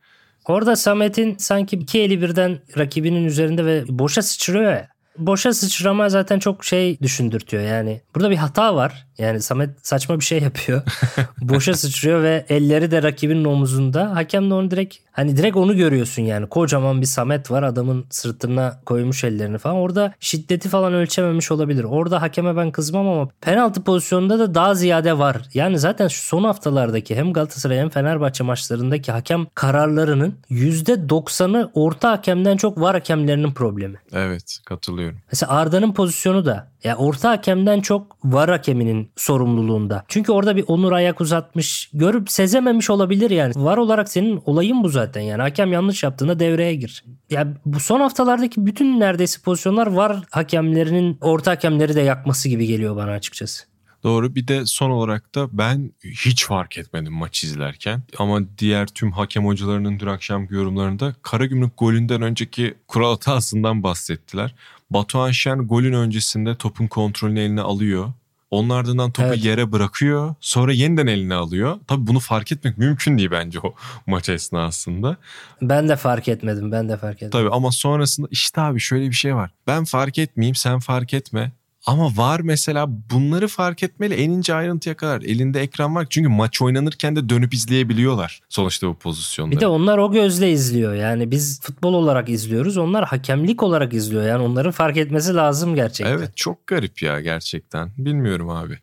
Orada 0.44 0.76
Samet'in 0.76 1.36
sanki 1.38 1.76
iki 1.76 2.00
eli 2.00 2.22
birden 2.22 2.58
rakibinin 2.78 3.24
üzerinde 3.24 3.66
ve 3.66 3.84
boşa 3.88 4.22
sıçrıyor 4.22 4.72
ya 4.72 4.93
boşa 5.18 5.54
sıçrama 5.54 6.08
zaten 6.08 6.38
çok 6.38 6.64
şey 6.64 6.98
düşündürtüyor 7.00 7.62
yani. 7.62 8.00
Burada 8.14 8.30
bir 8.30 8.36
hata 8.36 8.74
var. 8.74 9.06
Yani 9.18 9.42
Samet 9.42 9.70
saçma 9.86 10.20
bir 10.20 10.24
şey 10.24 10.42
yapıyor. 10.42 10.82
boşa 11.40 11.74
sıçrıyor 11.74 12.22
ve 12.22 12.46
elleri 12.48 12.90
de 12.90 13.02
rakibinin 13.02 13.44
omuzunda. 13.44 14.16
Hakem 14.16 14.50
de 14.50 14.54
onu 14.54 14.70
direkt 14.70 14.96
hani 15.12 15.36
direkt 15.36 15.56
onu 15.56 15.76
görüyorsun 15.76 16.22
yani. 16.22 16.48
Kocaman 16.48 17.00
bir 17.00 17.06
Samet 17.06 17.50
var 17.50 17.62
adamın 17.62 18.06
sırtına 18.10 18.80
koymuş 18.86 19.24
ellerini 19.24 19.58
falan. 19.58 19.76
Orada 19.76 20.14
şiddeti 20.20 20.68
falan 20.68 20.94
ölçememiş 20.94 21.52
olabilir. 21.52 21.84
Orada 21.84 22.22
hakeme 22.22 22.56
ben 22.56 22.70
kızmam 22.70 23.08
ama 23.08 23.28
penaltı 23.40 23.82
pozisyonunda 23.82 24.38
da 24.38 24.54
daha 24.54 24.74
ziyade 24.74 25.18
var. 25.18 25.42
Yani 25.54 25.78
zaten 25.78 26.08
şu 26.08 26.22
son 26.22 26.44
haftalardaki 26.44 27.16
hem 27.16 27.32
Galatasaray 27.32 27.78
hem 27.78 27.88
Fenerbahçe 27.88 28.44
maçlarındaki 28.44 29.12
hakem 29.12 29.46
kararlarının 29.54 30.34
%90'ı 30.50 31.70
orta 31.74 32.10
hakemden 32.10 32.56
çok 32.56 32.80
var 32.80 32.94
hakemlerinin 32.94 33.52
problemi. 33.52 33.96
Evet 34.12 34.58
katılıyorum. 34.64 35.18
Mesela 35.32 35.52
Arda'nın 35.52 35.92
pozisyonu 35.92 36.46
da 36.46 36.73
ya 36.84 36.96
orta 36.96 37.30
hakemden 37.30 37.80
çok 37.80 38.24
var 38.24 38.50
hakeminin 38.50 39.10
sorumluluğunda. 39.16 40.04
Çünkü 40.08 40.32
orada 40.32 40.56
bir 40.56 40.64
Onur 40.66 40.92
ayak 40.92 41.20
uzatmış. 41.20 41.90
Görüp 41.92 42.30
sezememiş 42.30 42.90
olabilir 42.90 43.30
yani. 43.30 43.52
Var 43.56 43.76
olarak 43.76 44.08
senin 44.08 44.42
olayın 44.44 44.82
bu 44.82 44.88
zaten 44.88 45.20
yani. 45.20 45.42
Hakem 45.42 45.72
yanlış 45.72 46.02
yaptığında 46.02 46.38
devreye 46.38 46.74
gir. 46.74 47.04
Ya 47.30 47.54
bu 47.66 47.80
son 47.80 48.00
haftalardaki 48.00 48.66
bütün 48.66 49.00
neredeyse 49.00 49.40
pozisyonlar 49.40 49.86
var 49.86 50.22
hakemlerinin 50.30 51.18
orta 51.20 51.50
hakemleri 51.50 51.94
de 51.94 52.00
yakması 52.00 52.48
gibi 52.48 52.66
geliyor 52.66 52.96
bana 52.96 53.10
açıkçası. 53.10 53.74
Doğru 54.04 54.34
bir 54.34 54.48
de 54.48 54.66
son 54.66 54.90
olarak 54.90 55.34
da 55.34 55.48
ben 55.52 55.92
hiç 56.04 56.46
fark 56.46 56.78
etmedim 56.78 57.12
maç 57.12 57.44
izlerken. 57.44 58.02
Ama 58.18 58.40
diğer 58.58 58.86
tüm 58.86 59.12
hakem 59.12 59.46
hocalarının 59.46 59.98
dün 59.98 60.06
akşamki 60.06 60.54
yorumlarında 60.54 61.14
Karagümrük 61.22 61.72
golünden 61.78 62.22
önceki 62.22 62.74
kural 62.88 63.10
hatasından 63.10 63.82
bahsettiler. 63.82 64.54
Batuhan 64.90 65.30
Şen 65.30 65.58
golün 65.58 65.92
öncesinde 65.92 66.56
topun 66.56 66.86
kontrolünü 66.86 67.40
eline 67.40 67.60
alıyor. 67.60 68.12
Onun 68.50 68.70
ardından 68.70 69.10
topu 69.10 69.28
evet. 69.28 69.44
yere 69.44 69.72
bırakıyor. 69.72 70.34
Sonra 70.40 70.72
yeniden 70.72 71.06
eline 71.06 71.34
alıyor. 71.34 71.78
Tabii 71.86 72.06
bunu 72.06 72.20
fark 72.20 72.52
etmek 72.52 72.78
mümkün 72.78 73.18
değil 73.18 73.30
bence 73.30 73.58
o 73.60 73.74
maç 74.06 74.28
esnasında. 74.28 75.16
Ben 75.62 75.88
de 75.88 75.96
fark 75.96 76.28
etmedim. 76.28 76.72
Ben 76.72 76.88
de 76.88 76.96
fark 76.96 77.16
etmedim. 77.16 77.30
Tabii 77.30 77.50
ama 77.50 77.72
sonrasında 77.72 78.28
işte 78.30 78.60
abi 78.60 78.80
şöyle 78.80 79.08
bir 79.08 79.14
şey 79.14 79.34
var. 79.34 79.50
Ben 79.66 79.84
fark 79.84 80.18
etmeyeyim 80.18 80.54
sen 80.54 80.78
fark 80.78 81.14
etme. 81.14 81.52
Ama 81.86 82.16
var 82.16 82.40
mesela 82.40 82.86
bunları 82.88 83.48
fark 83.48 83.82
etmeli 83.82 84.14
en 84.14 84.30
ince 84.30 84.54
ayrıntıya 84.54 84.96
kadar. 84.96 85.22
Elinde 85.22 85.60
ekran 85.60 85.94
var. 85.94 86.06
Çünkü 86.10 86.28
maç 86.28 86.62
oynanırken 86.62 87.16
de 87.16 87.28
dönüp 87.28 87.54
izleyebiliyorlar 87.54 88.40
sonuçta 88.48 88.88
bu 88.88 88.94
pozisyonları. 88.94 89.56
Bir 89.56 89.60
de 89.60 89.66
onlar 89.66 89.98
o 89.98 90.12
gözle 90.12 90.50
izliyor. 90.50 90.94
Yani 90.94 91.30
biz 91.30 91.60
futbol 91.60 91.94
olarak 91.94 92.28
izliyoruz. 92.28 92.76
Onlar 92.76 93.04
hakemlik 93.04 93.62
olarak 93.62 93.94
izliyor. 93.94 94.24
Yani 94.26 94.42
onların 94.42 94.72
fark 94.72 94.96
etmesi 94.96 95.34
lazım 95.34 95.74
gerçekten. 95.74 96.12
Evet 96.12 96.36
çok 96.36 96.66
garip 96.66 97.02
ya 97.02 97.20
gerçekten. 97.20 97.90
Bilmiyorum 97.98 98.50
abi. 98.50 98.78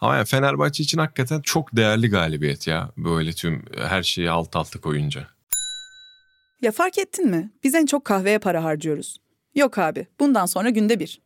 Ama 0.00 0.16
yani 0.16 0.26
Fenerbahçe 0.26 0.82
için 0.82 0.98
hakikaten 0.98 1.40
çok 1.40 1.76
değerli 1.76 2.10
galibiyet 2.10 2.66
ya. 2.66 2.90
Böyle 2.96 3.32
tüm 3.32 3.64
her 3.88 4.02
şeyi 4.02 4.30
alt 4.30 4.56
alta 4.56 4.80
koyunca. 4.80 5.26
Ya 6.62 6.72
fark 6.72 6.98
ettin 6.98 7.30
mi? 7.30 7.50
Biz 7.64 7.74
en 7.74 7.86
çok 7.86 8.04
kahveye 8.04 8.38
para 8.38 8.64
harcıyoruz. 8.64 9.16
Yok 9.54 9.78
abi 9.78 10.06
bundan 10.20 10.46
sonra 10.46 10.70
günde 10.70 11.00
bir. 11.00 11.25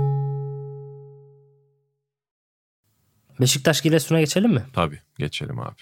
Beşiktaş 3.41 3.81
Giresun'a 3.81 4.19
geçelim 4.19 4.51
mi? 4.53 4.63
Tabii 4.73 4.99
geçelim 5.17 5.59
abi. 5.59 5.75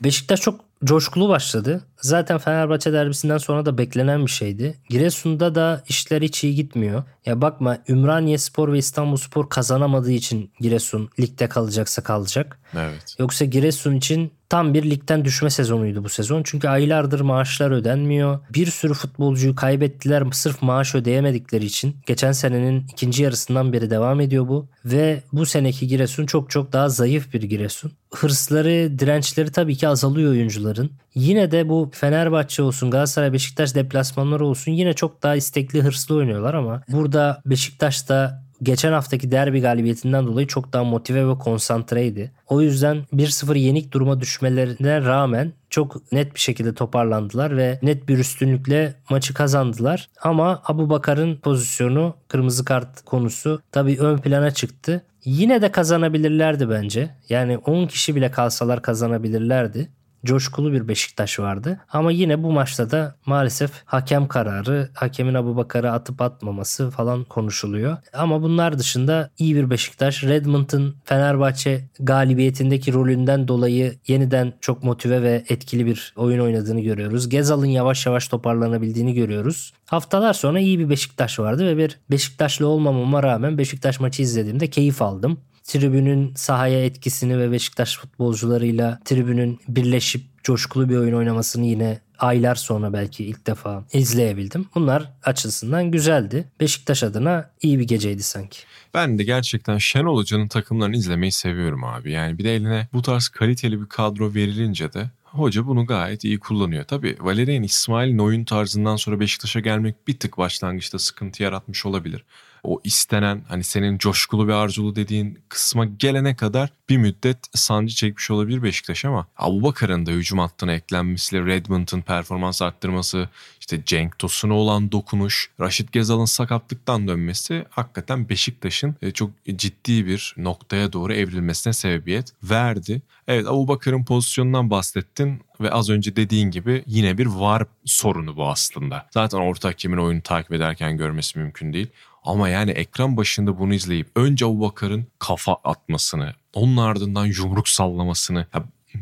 Beşiktaş 0.00 0.40
çok 0.40 0.64
coşkulu 0.84 1.28
başladı. 1.28 1.84
Zaten 2.00 2.38
Fenerbahçe 2.38 2.92
derbisinden 2.92 3.38
sonra 3.38 3.66
da 3.66 3.78
beklenen 3.78 4.26
bir 4.26 4.30
şeydi. 4.30 4.74
Giresun'da 4.88 5.54
da 5.54 5.82
işler 5.88 6.22
hiç 6.22 6.44
iyi 6.44 6.54
gitmiyor. 6.54 7.04
Ya 7.26 7.40
bakma 7.40 7.78
Ümraniye 7.88 8.38
Spor 8.38 8.72
ve 8.72 8.78
İstanbul 8.78 9.16
Spor 9.16 9.48
kazanamadığı 9.48 10.12
için 10.12 10.50
Giresun 10.60 11.10
ligde 11.20 11.48
kalacaksa 11.48 12.02
kalacak. 12.02 12.58
Evet. 12.74 13.16
Yoksa 13.18 13.44
Giresun 13.44 13.94
için 13.94 14.32
tam 14.48 14.74
bir 14.74 14.90
ligden 14.90 15.24
düşme 15.24 15.50
sezonuydu 15.50 16.04
bu 16.04 16.08
sezon. 16.08 16.42
Çünkü 16.42 16.68
aylardır 16.68 17.20
maaşlar 17.20 17.70
ödenmiyor. 17.70 18.38
Bir 18.54 18.66
sürü 18.66 18.94
futbolcuyu 18.94 19.54
kaybettiler 19.54 20.24
sırf 20.32 20.62
maaş 20.62 20.94
ödeyemedikleri 20.94 21.64
için. 21.64 21.96
Geçen 22.06 22.32
senenin 22.32 22.86
ikinci 22.92 23.22
yarısından 23.22 23.72
beri 23.72 23.90
devam 23.90 24.20
ediyor 24.20 24.48
bu. 24.48 24.68
Ve 24.84 25.22
bu 25.32 25.46
seneki 25.46 25.86
Giresun 25.86 26.26
çok 26.26 26.50
çok 26.50 26.72
daha 26.72 26.88
zayıf 26.88 27.34
bir 27.34 27.42
Giresun. 27.42 27.92
Hırsları, 28.14 28.98
dirençleri 28.98 29.52
tabii 29.52 29.76
ki 29.76 29.88
azalıyor 29.88 30.30
oyuncuların. 30.30 30.71
Yine 31.14 31.50
de 31.50 31.68
bu 31.68 31.90
Fenerbahçe 31.92 32.62
olsun, 32.62 32.90
Galatasaray, 32.90 33.32
Beşiktaş 33.32 33.74
deplasmanları 33.74 34.46
olsun 34.46 34.72
yine 34.72 34.92
çok 34.92 35.22
daha 35.22 35.36
istekli, 35.36 35.82
hırslı 35.82 36.14
oynuyorlar 36.14 36.54
ama 36.54 36.82
burada 36.88 37.42
Beşiktaş 37.46 38.08
da 38.08 38.42
geçen 38.62 38.92
haftaki 38.92 39.30
derbi 39.30 39.60
galibiyetinden 39.60 40.26
dolayı 40.26 40.46
çok 40.46 40.72
daha 40.72 40.84
motive 40.84 41.28
ve 41.28 41.38
konsantreydi. 41.38 42.32
O 42.48 42.60
yüzden 42.60 43.04
1-0 43.12 43.58
yenik 43.58 43.92
duruma 43.92 44.20
düşmelerine 44.20 45.00
rağmen 45.02 45.52
çok 45.70 46.12
net 46.12 46.34
bir 46.34 46.40
şekilde 46.40 46.74
toparlandılar 46.74 47.56
ve 47.56 47.78
net 47.82 48.08
bir 48.08 48.18
üstünlükle 48.18 48.94
maçı 49.10 49.34
kazandılar. 49.34 50.08
Ama 50.22 50.62
Abu 50.64 50.90
Bakar'ın 50.90 51.36
pozisyonu, 51.36 52.16
kırmızı 52.28 52.64
kart 52.64 53.04
konusu 53.04 53.62
tabii 53.72 53.98
ön 53.98 54.18
plana 54.18 54.50
çıktı. 54.50 55.02
Yine 55.24 55.62
de 55.62 55.72
kazanabilirlerdi 55.72 56.70
bence. 56.70 57.10
Yani 57.28 57.58
10 57.58 57.86
kişi 57.86 58.16
bile 58.16 58.30
kalsalar 58.30 58.82
kazanabilirlerdi. 58.82 59.88
Coşkulu 60.24 60.72
bir 60.72 60.88
Beşiktaş 60.88 61.38
vardı. 61.38 61.80
Ama 61.92 62.12
yine 62.12 62.42
bu 62.42 62.52
maçta 62.52 62.90
da 62.90 63.16
maalesef 63.26 63.70
hakem 63.84 64.28
kararı, 64.28 64.90
hakemin 64.94 65.34
Abu 65.34 65.56
Bakar'ı 65.56 65.92
atıp 65.92 66.22
atmaması 66.22 66.90
falan 66.90 67.24
konuşuluyor. 67.24 67.96
Ama 68.12 68.42
bunlar 68.42 68.78
dışında 68.78 69.30
iyi 69.38 69.56
bir 69.56 69.70
Beşiktaş. 69.70 70.24
Redmond'un 70.24 70.96
Fenerbahçe 71.04 71.84
galibiyetindeki 72.00 72.92
rolünden 72.92 73.48
dolayı 73.48 73.98
yeniden 74.06 74.52
çok 74.60 74.82
motive 74.82 75.22
ve 75.22 75.44
etkili 75.48 75.86
bir 75.86 76.14
oyun 76.16 76.40
oynadığını 76.40 76.80
görüyoruz. 76.80 77.28
Gezal'ın 77.28 77.66
yavaş 77.66 78.06
yavaş 78.06 78.28
toparlanabildiğini 78.28 79.14
görüyoruz. 79.14 79.72
Haftalar 79.86 80.32
sonra 80.32 80.60
iyi 80.60 80.78
bir 80.78 80.90
Beşiktaş 80.90 81.38
vardı 81.38 81.66
ve 81.66 81.76
bir 81.76 81.98
Beşiktaşlı 82.10 82.66
olmamama 82.66 83.22
rağmen 83.22 83.58
Beşiktaş 83.58 84.00
maçı 84.00 84.22
izlediğimde 84.22 84.70
keyif 84.70 85.02
aldım 85.02 85.38
tribünün 85.72 86.34
sahaya 86.34 86.84
etkisini 86.84 87.38
ve 87.38 87.52
Beşiktaş 87.52 87.98
futbolcularıyla 87.98 89.00
tribünün 89.04 89.60
birleşip 89.68 90.44
coşkulu 90.44 90.88
bir 90.88 90.96
oyun 90.96 91.14
oynamasını 91.14 91.66
yine 91.66 92.00
aylar 92.18 92.54
sonra 92.54 92.92
belki 92.92 93.24
ilk 93.24 93.46
defa 93.46 93.84
izleyebildim. 93.92 94.66
Bunlar 94.74 95.12
açısından 95.22 95.90
güzeldi. 95.90 96.48
Beşiktaş 96.60 97.02
adına 97.02 97.50
iyi 97.62 97.78
bir 97.78 97.84
geceydi 97.84 98.22
sanki. 98.22 98.58
Ben 98.94 99.18
de 99.18 99.24
gerçekten 99.24 99.78
Şenol 99.78 100.16
Hoca'nın 100.16 100.48
takımlarını 100.48 100.96
izlemeyi 100.96 101.32
seviyorum 101.32 101.84
abi. 101.84 102.12
Yani 102.12 102.38
bir 102.38 102.44
de 102.44 102.54
eline 102.54 102.88
bu 102.92 103.02
tarz 103.02 103.28
kaliteli 103.28 103.80
bir 103.80 103.86
kadro 103.86 104.34
verilince 104.34 104.92
de 104.92 105.10
hoca 105.24 105.66
bunu 105.66 105.86
gayet 105.86 106.24
iyi 106.24 106.38
kullanıyor. 106.38 106.84
Tabii 106.84 107.16
Valerian 107.20 107.62
İsmail'in 107.62 108.18
oyun 108.18 108.44
tarzından 108.44 108.96
sonra 108.96 109.20
Beşiktaş'a 109.20 109.60
gelmek 109.60 110.08
bir 110.08 110.18
tık 110.18 110.38
başlangıçta 110.38 110.98
sıkıntı 110.98 111.42
yaratmış 111.42 111.86
olabilir 111.86 112.24
o 112.62 112.80
istenen 112.84 113.42
hani 113.48 113.64
senin 113.64 113.98
coşkulu 113.98 114.48
ve 114.48 114.54
arzulu 114.54 114.96
dediğin 114.96 115.38
kısma 115.48 115.84
gelene 115.84 116.36
kadar 116.36 116.70
bir 116.88 116.96
müddet 116.96 117.38
sancı 117.54 117.94
çekmiş 117.94 118.30
olabilir 118.30 118.62
Beşiktaş 118.62 119.04
ama 119.04 119.26
Abu 119.36 119.62
Bakar'ın 119.62 120.06
da 120.06 120.10
hücum 120.10 120.38
hattına 120.38 120.72
eklenmesiyle 120.72 121.46
Redmond'un 121.46 122.00
performans 122.00 122.62
arttırması, 122.62 123.28
işte 123.60 123.84
Cenk 123.84 124.18
Tosun'a 124.18 124.54
olan 124.54 124.92
dokunuş, 124.92 125.50
Raşit 125.60 125.92
Gezal'ın 125.92 126.24
sakatlıktan 126.24 127.08
dönmesi 127.08 127.64
hakikaten 127.70 128.28
Beşiktaş'ın 128.28 128.96
e, 129.02 129.10
çok 129.10 129.30
ciddi 129.56 130.06
bir 130.06 130.34
noktaya 130.36 130.92
doğru 130.92 131.14
evrilmesine 131.14 131.72
sebebiyet 131.72 132.32
verdi. 132.42 133.02
Evet 133.28 133.46
Abu 133.46 133.68
Bakar'ın 133.68 134.04
pozisyonundan 134.04 134.70
bahsettin 134.70 135.42
ve 135.60 135.70
az 135.70 135.90
önce 135.90 136.16
dediğin 136.16 136.50
gibi 136.50 136.84
yine 136.86 137.18
bir 137.18 137.26
var 137.26 137.66
sorunu 137.84 138.36
bu 138.36 138.48
aslında. 138.48 139.06
Zaten 139.10 139.38
ortak 139.38 139.78
kimin 139.78 139.96
oyunu 139.96 140.22
takip 140.22 140.52
ederken 140.52 140.96
görmesi 140.96 141.38
mümkün 141.38 141.72
değil. 141.72 141.88
Ama 142.22 142.48
yani 142.48 142.70
ekran 142.70 143.16
başında 143.16 143.58
bunu 143.58 143.74
izleyip 143.74 144.06
önce 144.16 144.44
Abu 144.44 144.60
Bakar'ın 144.60 145.06
kafa 145.18 145.52
atmasını, 145.64 146.34
onun 146.54 146.76
ardından 146.76 147.26
yumruk 147.26 147.68
sallamasını, 147.68 148.46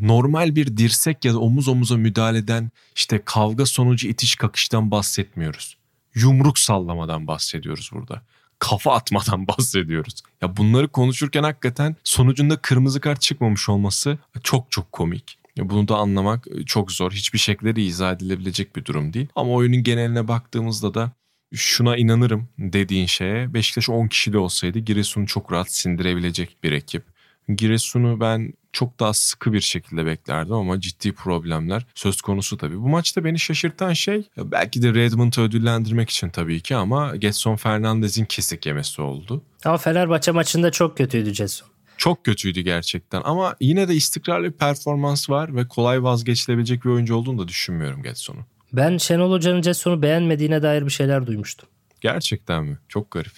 normal 0.00 0.56
bir 0.56 0.76
dirsek 0.76 1.24
ya 1.24 1.34
da 1.34 1.38
omuz 1.38 1.68
omuza 1.68 1.96
müdahaleden 1.96 2.70
işte 2.96 3.22
kavga 3.24 3.66
sonucu 3.66 4.08
itiş 4.08 4.36
kakıştan 4.36 4.90
bahsetmiyoruz. 4.90 5.76
Yumruk 6.14 6.58
sallamadan 6.58 7.26
bahsediyoruz 7.26 7.90
burada. 7.92 8.22
Kafa 8.58 8.94
atmadan 8.94 9.48
bahsediyoruz. 9.48 10.14
Ya 10.42 10.56
bunları 10.56 10.88
konuşurken 10.88 11.42
hakikaten 11.42 11.96
sonucunda 12.04 12.56
kırmızı 12.56 13.00
kart 13.00 13.20
çıkmamış 13.20 13.68
olması 13.68 14.18
çok 14.42 14.70
çok 14.70 14.92
komik. 14.92 15.36
Bunu 15.58 15.88
da 15.88 15.96
anlamak 15.96 16.46
çok 16.66 16.92
zor. 16.92 17.12
Hiçbir 17.12 17.38
şekilde 17.38 17.82
izah 17.82 18.12
edilebilecek 18.12 18.76
bir 18.76 18.84
durum 18.84 19.12
değil. 19.12 19.28
Ama 19.36 19.52
oyunun 19.52 19.82
geneline 19.82 20.28
baktığımızda 20.28 20.94
da 20.94 21.12
şuna 21.54 21.96
inanırım 21.96 22.48
dediğin 22.58 23.06
şeye 23.06 23.54
Beşiktaş 23.54 23.88
10 23.88 24.08
kişi 24.08 24.32
de 24.32 24.38
olsaydı 24.38 24.78
Giresun'u 24.78 25.26
çok 25.26 25.52
rahat 25.52 25.72
sindirebilecek 25.72 26.56
bir 26.62 26.72
ekip. 26.72 27.04
Giresun'u 27.48 28.20
ben 28.20 28.52
çok 28.72 29.00
daha 29.00 29.12
sıkı 29.12 29.52
bir 29.52 29.60
şekilde 29.60 30.06
beklerdim 30.06 30.54
ama 30.54 30.80
ciddi 30.80 31.12
problemler 31.12 31.86
söz 31.94 32.20
konusu 32.20 32.56
tabii. 32.56 32.80
Bu 32.80 32.88
maçta 32.88 33.24
beni 33.24 33.38
şaşırtan 33.38 33.92
şey 33.92 34.28
belki 34.36 34.82
de 34.82 34.94
Redmond'u 34.94 35.40
ödüllendirmek 35.40 36.10
için 36.10 36.28
tabii 36.28 36.60
ki 36.60 36.76
ama 36.76 37.16
Getson 37.16 37.56
Fernandez'in 37.56 38.24
kesik 38.24 38.66
yemesi 38.66 39.02
oldu. 39.02 39.42
Ama 39.64 39.76
Fenerbahçe 39.78 40.30
maçında 40.30 40.70
çok 40.70 40.96
kötüydü 40.96 41.30
Getson. 41.30 41.68
Çok 41.96 42.24
kötüydü 42.24 42.60
gerçekten 42.60 43.22
ama 43.24 43.56
yine 43.60 43.88
de 43.88 43.94
istikrarlı 43.94 44.46
bir 44.46 44.58
performans 44.58 45.30
var 45.30 45.56
ve 45.56 45.68
kolay 45.68 46.02
vazgeçilebilecek 46.02 46.84
bir 46.84 46.90
oyuncu 46.90 47.14
olduğunu 47.14 47.38
da 47.38 47.48
düşünmüyorum 47.48 48.02
Getson'un. 48.02 48.44
Ben 48.72 48.96
Şenol 48.96 49.32
Hoca'nın 49.32 49.62
Ceson'u 49.62 50.02
beğenmediğine 50.02 50.62
dair 50.62 50.86
bir 50.86 50.90
şeyler 50.90 51.26
duymuştum. 51.26 51.68
Gerçekten 52.00 52.64
mi? 52.64 52.78
Çok 52.88 53.10
garip. 53.10 53.32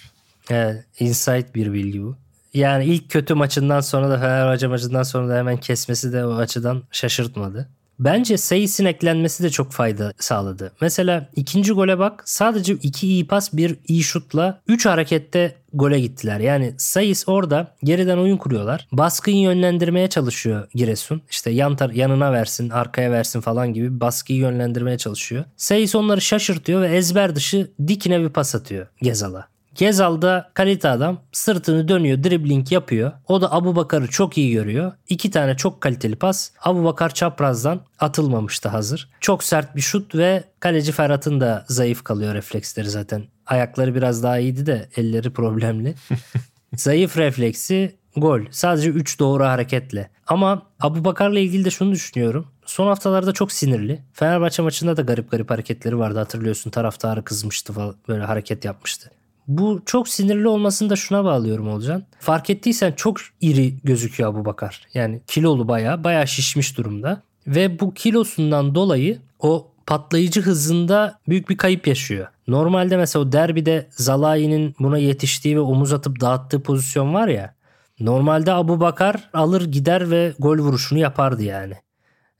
Evet, 0.49 0.85
insight 0.99 1.55
bir 1.55 1.73
bilgi 1.73 2.03
bu. 2.03 2.15
Yani 2.53 2.85
ilk 2.85 3.09
kötü 3.09 3.33
maçından 3.33 3.81
sonra 3.81 4.09
da 4.09 4.19
Fenerbahçe 4.19 4.67
maçından 4.67 5.03
sonra 5.03 5.29
da 5.29 5.37
hemen 5.37 5.57
kesmesi 5.57 6.13
de 6.13 6.25
o 6.25 6.35
açıdan 6.35 6.83
şaşırtmadı. 6.91 7.69
Bence 7.99 8.37
Sayıs'ın 8.37 8.85
eklenmesi 8.85 9.43
de 9.43 9.49
çok 9.49 9.71
fayda 9.71 10.13
sağladı. 10.19 10.71
Mesela 10.81 11.29
ikinci 11.35 11.73
gole 11.73 11.99
bak 11.99 12.23
sadece 12.25 12.73
iki 12.73 13.07
iyi 13.07 13.27
pas 13.27 13.53
bir 13.53 13.75
iyi 13.87 14.03
şutla 14.03 14.61
3 14.67 14.85
harekette 14.85 15.55
gole 15.73 15.99
gittiler. 15.99 16.39
Yani 16.39 16.73
Sayıs 16.77 17.23
orada 17.27 17.75
geriden 17.83 18.17
oyun 18.17 18.37
kuruyorlar. 18.37 18.87
Baskıyı 18.91 19.37
yönlendirmeye 19.37 20.09
çalışıyor 20.09 20.67
Giresun. 20.75 21.21
İşte 21.29 21.51
yan 21.51 21.75
tar 21.75 21.89
yanına 21.89 22.31
versin, 22.31 22.69
arkaya 22.69 23.11
versin 23.11 23.41
falan 23.41 23.73
gibi 23.73 23.99
baskıyı 23.99 24.39
yönlendirmeye 24.39 24.97
çalışıyor. 24.97 25.45
Sayıs 25.57 25.95
onları 25.95 26.21
şaşırtıyor 26.21 26.81
ve 26.81 26.95
ezber 26.95 27.35
dışı 27.35 27.71
dikine 27.87 28.21
bir 28.21 28.29
pas 28.29 28.55
atıyor 28.55 28.87
Gezal'a. 29.01 29.52
Gezal'da 29.75 30.51
kalite 30.53 30.89
adam 30.89 31.21
sırtını 31.31 31.87
dönüyor 31.87 32.23
dribbling 32.23 32.71
yapıyor. 32.71 33.11
O 33.27 33.41
da 33.41 33.53
Abu 33.53 33.75
Bakar'ı 33.75 34.07
çok 34.07 34.37
iyi 34.37 34.53
görüyor. 34.53 34.91
İki 35.09 35.31
tane 35.31 35.57
çok 35.57 35.81
kaliteli 35.81 36.15
pas. 36.15 36.51
Abu 36.61 36.83
Bakar 36.83 37.13
çaprazdan 37.13 37.81
atılmamıştı 37.99 38.69
hazır. 38.69 39.09
Çok 39.19 39.43
sert 39.43 39.75
bir 39.75 39.81
şut 39.81 40.15
ve 40.15 40.43
kaleci 40.59 40.91
Ferhat'ın 40.91 41.41
da 41.41 41.65
zayıf 41.67 42.03
kalıyor 42.03 42.33
refleksleri 42.33 42.89
zaten. 42.89 43.23
Ayakları 43.45 43.95
biraz 43.95 44.23
daha 44.23 44.39
iyiydi 44.39 44.65
de 44.65 44.89
elleri 44.97 45.33
problemli. 45.33 45.95
zayıf 46.75 47.17
refleksi 47.17 47.95
gol. 48.17 48.41
Sadece 48.51 48.89
3 48.89 49.19
doğru 49.19 49.43
hareketle. 49.43 50.09
Ama 50.27 50.61
Abu 50.79 51.05
Bakar'la 51.05 51.39
ilgili 51.39 51.65
de 51.65 51.69
şunu 51.69 51.91
düşünüyorum. 51.91 52.47
Son 52.65 52.87
haftalarda 52.87 53.31
çok 53.31 53.51
sinirli. 53.51 54.01
Fenerbahçe 54.13 54.61
maçında 54.61 54.97
da 54.97 55.01
garip 55.01 55.31
garip 55.31 55.49
hareketleri 55.49 55.99
vardı 55.99 56.19
hatırlıyorsun. 56.19 56.69
Taraftarı 56.69 57.23
kızmıştı 57.23 57.73
falan 57.73 57.95
böyle 58.07 58.23
hareket 58.23 58.65
yapmıştı. 58.65 59.11
Bu 59.47 59.81
çok 59.85 60.07
sinirli 60.07 60.47
olmasını 60.47 60.89
da 60.89 60.95
şuna 60.95 61.23
bağlıyorum 61.23 61.67
Olcan. 61.67 62.03
Fark 62.19 62.49
ettiysen 62.49 62.91
çok 62.91 63.17
iri 63.41 63.73
gözüküyor 63.83 64.29
Abu 64.29 64.45
Bakar. 64.45 64.81
Yani 64.93 65.21
kilolu 65.27 65.67
baya 65.67 66.03
baya 66.03 66.25
şişmiş 66.25 66.77
durumda. 66.77 67.21
Ve 67.47 67.79
bu 67.79 67.93
kilosundan 67.93 68.75
dolayı 68.75 69.19
o 69.39 69.67
patlayıcı 69.87 70.41
hızında 70.41 71.19
büyük 71.29 71.49
bir 71.49 71.57
kayıp 71.57 71.87
yaşıyor. 71.87 72.27
Normalde 72.47 72.97
mesela 72.97 73.25
o 73.25 73.31
derbide 73.31 73.87
Zalai'nin 73.89 74.75
buna 74.79 74.97
yetiştiği 74.97 75.55
ve 75.55 75.59
omuz 75.59 75.93
atıp 75.93 76.21
dağıttığı 76.21 76.63
pozisyon 76.63 77.13
var 77.13 77.27
ya. 77.27 77.53
Normalde 77.99 78.53
Abu 78.53 78.79
Bakar 78.79 79.29
alır 79.33 79.65
gider 79.65 80.11
ve 80.11 80.33
gol 80.39 80.57
vuruşunu 80.57 80.99
yapardı 80.99 81.43
yani 81.43 81.73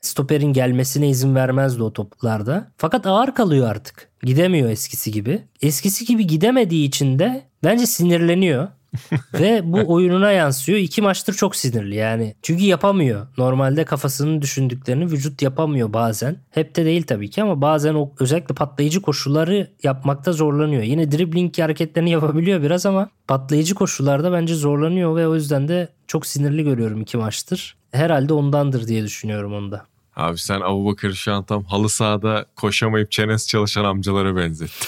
stoperin 0.05 0.53
gelmesine 0.53 1.09
izin 1.09 1.35
vermezdi 1.35 1.83
o 1.83 1.93
toplarda. 1.93 2.71
Fakat 2.77 3.07
ağır 3.07 3.35
kalıyor 3.35 3.69
artık. 3.69 4.09
Gidemiyor 4.23 4.69
eskisi 4.69 5.11
gibi. 5.11 5.41
Eskisi 5.61 6.05
gibi 6.05 6.27
gidemediği 6.27 6.87
için 6.87 7.19
de 7.19 7.43
bence 7.63 7.85
sinirleniyor. 7.85 8.67
Ve 9.33 9.61
bu 9.73 9.93
oyununa 9.93 10.31
yansıyor. 10.31 10.79
İki 10.79 11.01
maçtır 11.01 11.33
çok 11.33 11.55
sinirli 11.55 11.95
yani. 11.95 12.35
Çünkü 12.41 12.63
yapamıyor. 12.63 13.27
Normalde 13.37 13.85
kafasının 13.85 14.41
düşündüklerini 14.41 15.05
vücut 15.05 15.41
yapamıyor 15.41 15.93
bazen. 15.93 16.37
Hep 16.51 16.75
de 16.75 16.85
değil 16.85 17.03
tabii 17.03 17.29
ki 17.29 17.43
ama 17.43 17.61
bazen 17.61 17.93
o 17.93 18.11
özellikle 18.19 18.55
patlayıcı 18.55 19.01
koşulları 19.01 19.67
yapmakta 19.83 20.31
zorlanıyor. 20.31 20.83
Yine 20.83 21.11
dribbling 21.11 21.59
hareketlerini 21.59 22.11
yapabiliyor 22.11 22.61
biraz 22.61 22.85
ama 22.85 23.09
patlayıcı 23.27 23.75
koşullarda 23.75 24.31
bence 24.31 24.55
zorlanıyor 24.55 25.15
ve 25.15 25.27
o 25.27 25.35
yüzden 25.35 25.67
de 25.67 25.89
çok 26.07 26.25
sinirli 26.25 26.63
görüyorum 26.63 27.01
iki 27.01 27.17
maçtır. 27.17 27.77
Herhalde 27.91 28.33
ondandır 28.33 28.87
diye 28.87 29.03
düşünüyorum 29.03 29.53
onda. 29.53 29.92
Abi 30.15 30.37
sen 30.37 30.61
Abu 30.61 30.85
Bakır'ı 30.85 31.15
şu 31.15 31.33
an 31.33 31.43
tam 31.43 31.63
halı 31.63 31.89
sahada 31.89 32.45
koşamayıp 32.55 33.11
çenesi 33.11 33.47
çalışan 33.47 33.83
amcalara 33.83 34.35
benzettin. 34.35 34.87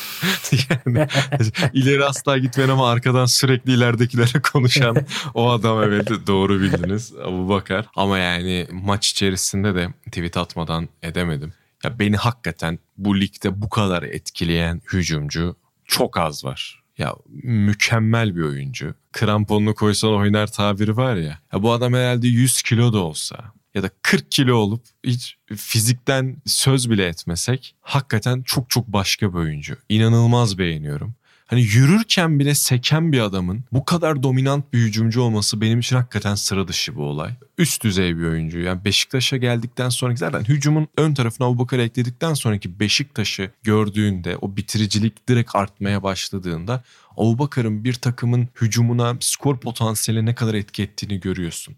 yani 0.70 1.08
ileri 1.74 2.06
asla 2.06 2.38
gitmeyen 2.38 2.70
ama 2.70 2.90
arkadan 2.90 3.26
sürekli 3.26 3.72
ileridekilere 3.72 4.42
konuşan 4.52 4.98
o 5.34 5.52
adam 5.52 5.84
evet 5.84 6.10
doğru 6.28 6.62
bildiniz 6.62 7.14
Abu 7.24 7.50
Bakar. 7.50 7.86
Ama 7.96 8.18
yani 8.18 8.68
maç 8.72 9.12
içerisinde 9.12 9.76
de 9.76 9.90
tweet 10.06 10.38
atmadan 10.38 10.90
edemedim. 11.04 11.54
Ya 11.84 12.00
beni 12.00 12.18
hakikaten 12.18 12.80
bu 12.98 13.20
ligde 13.20 13.62
bu 13.62 13.70
kadar 13.70 14.04
etkileyen 14.04 14.82
hücumcu 14.94 15.56
çok 15.86 16.18
az 16.18 16.46
var. 16.46 16.84
Ya 16.98 17.16
mükemmel 17.44 18.36
bir 18.36 18.42
oyuncu. 18.42 18.94
Kramponunu 19.12 19.76
koysan 19.76 20.14
oynar 20.14 20.48
tabiri 20.48 20.98
var 20.98 21.16
ya. 21.16 21.40
ya. 21.54 21.64
Bu 21.64 21.72
adam 21.74 21.94
herhalde 21.94 22.28
100 22.28 22.62
kilo 22.62 22.94
da 22.94 22.98
olsa 22.98 23.56
ya 23.76 23.84
da 23.84 23.90
40 24.02 24.32
kilo 24.32 24.56
olup 24.56 24.84
hiç 25.04 25.38
fizikten 25.56 26.38
söz 26.46 26.90
bile 26.90 27.08
etmesek 27.08 27.76
hakikaten 27.82 28.42
çok 28.42 28.70
çok 28.70 28.88
başka 28.88 29.34
bir 29.34 29.38
oyuncu. 29.38 29.78
İnanılmaz 29.90 30.58
beğeniyorum. 30.58 31.16
Hani 31.48 31.62
yürürken 31.62 32.40
bile 32.40 32.56
seken 32.56 33.12
bir 33.12 33.20
adamın 33.20 33.64
bu 33.72 33.86
kadar 33.86 34.24
dominant 34.24 34.74
bir 34.74 34.80
hücumcu 34.80 35.22
olması 35.22 35.62
benim 35.62 35.80
için 35.80 35.96
hakikaten 35.96 36.36
sıra 36.36 36.68
dışı 36.68 36.96
bir 36.96 37.02
olay. 37.02 37.32
Üst 37.58 37.84
düzey 37.84 38.18
bir 38.18 38.24
oyuncu. 38.24 38.60
Yani 38.60 38.86
Beşiktaş'a 38.86 39.38
geldikten 39.38 39.90
sonraki 39.90 40.20
zaten 40.20 40.44
hücumun 40.44 40.88
ön 40.98 41.14
tarafına 41.14 41.48
Abubakar'ı 41.48 41.82
ekledikten 41.82 42.34
sonraki 42.34 42.80
Beşiktaş'ı 42.80 43.52
gördüğünde 43.64 44.38
o 44.38 44.56
bitiricilik 44.56 45.30
direkt 45.30 45.56
artmaya 45.56 46.04
başladığında 46.04 46.84
Abubakar'ın 47.18 47.84
bir 47.84 47.94
takımın 47.94 48.48
hücumuna 48.62 49.18
skor 49.20 49.60
potansiyeli 49.60 50.26
ne 50.26 50.36
kadar 50.36 50.54
etki 50.54 50.84
ettiğini 50.84 51.20
görüyorsun. 51.20 51.76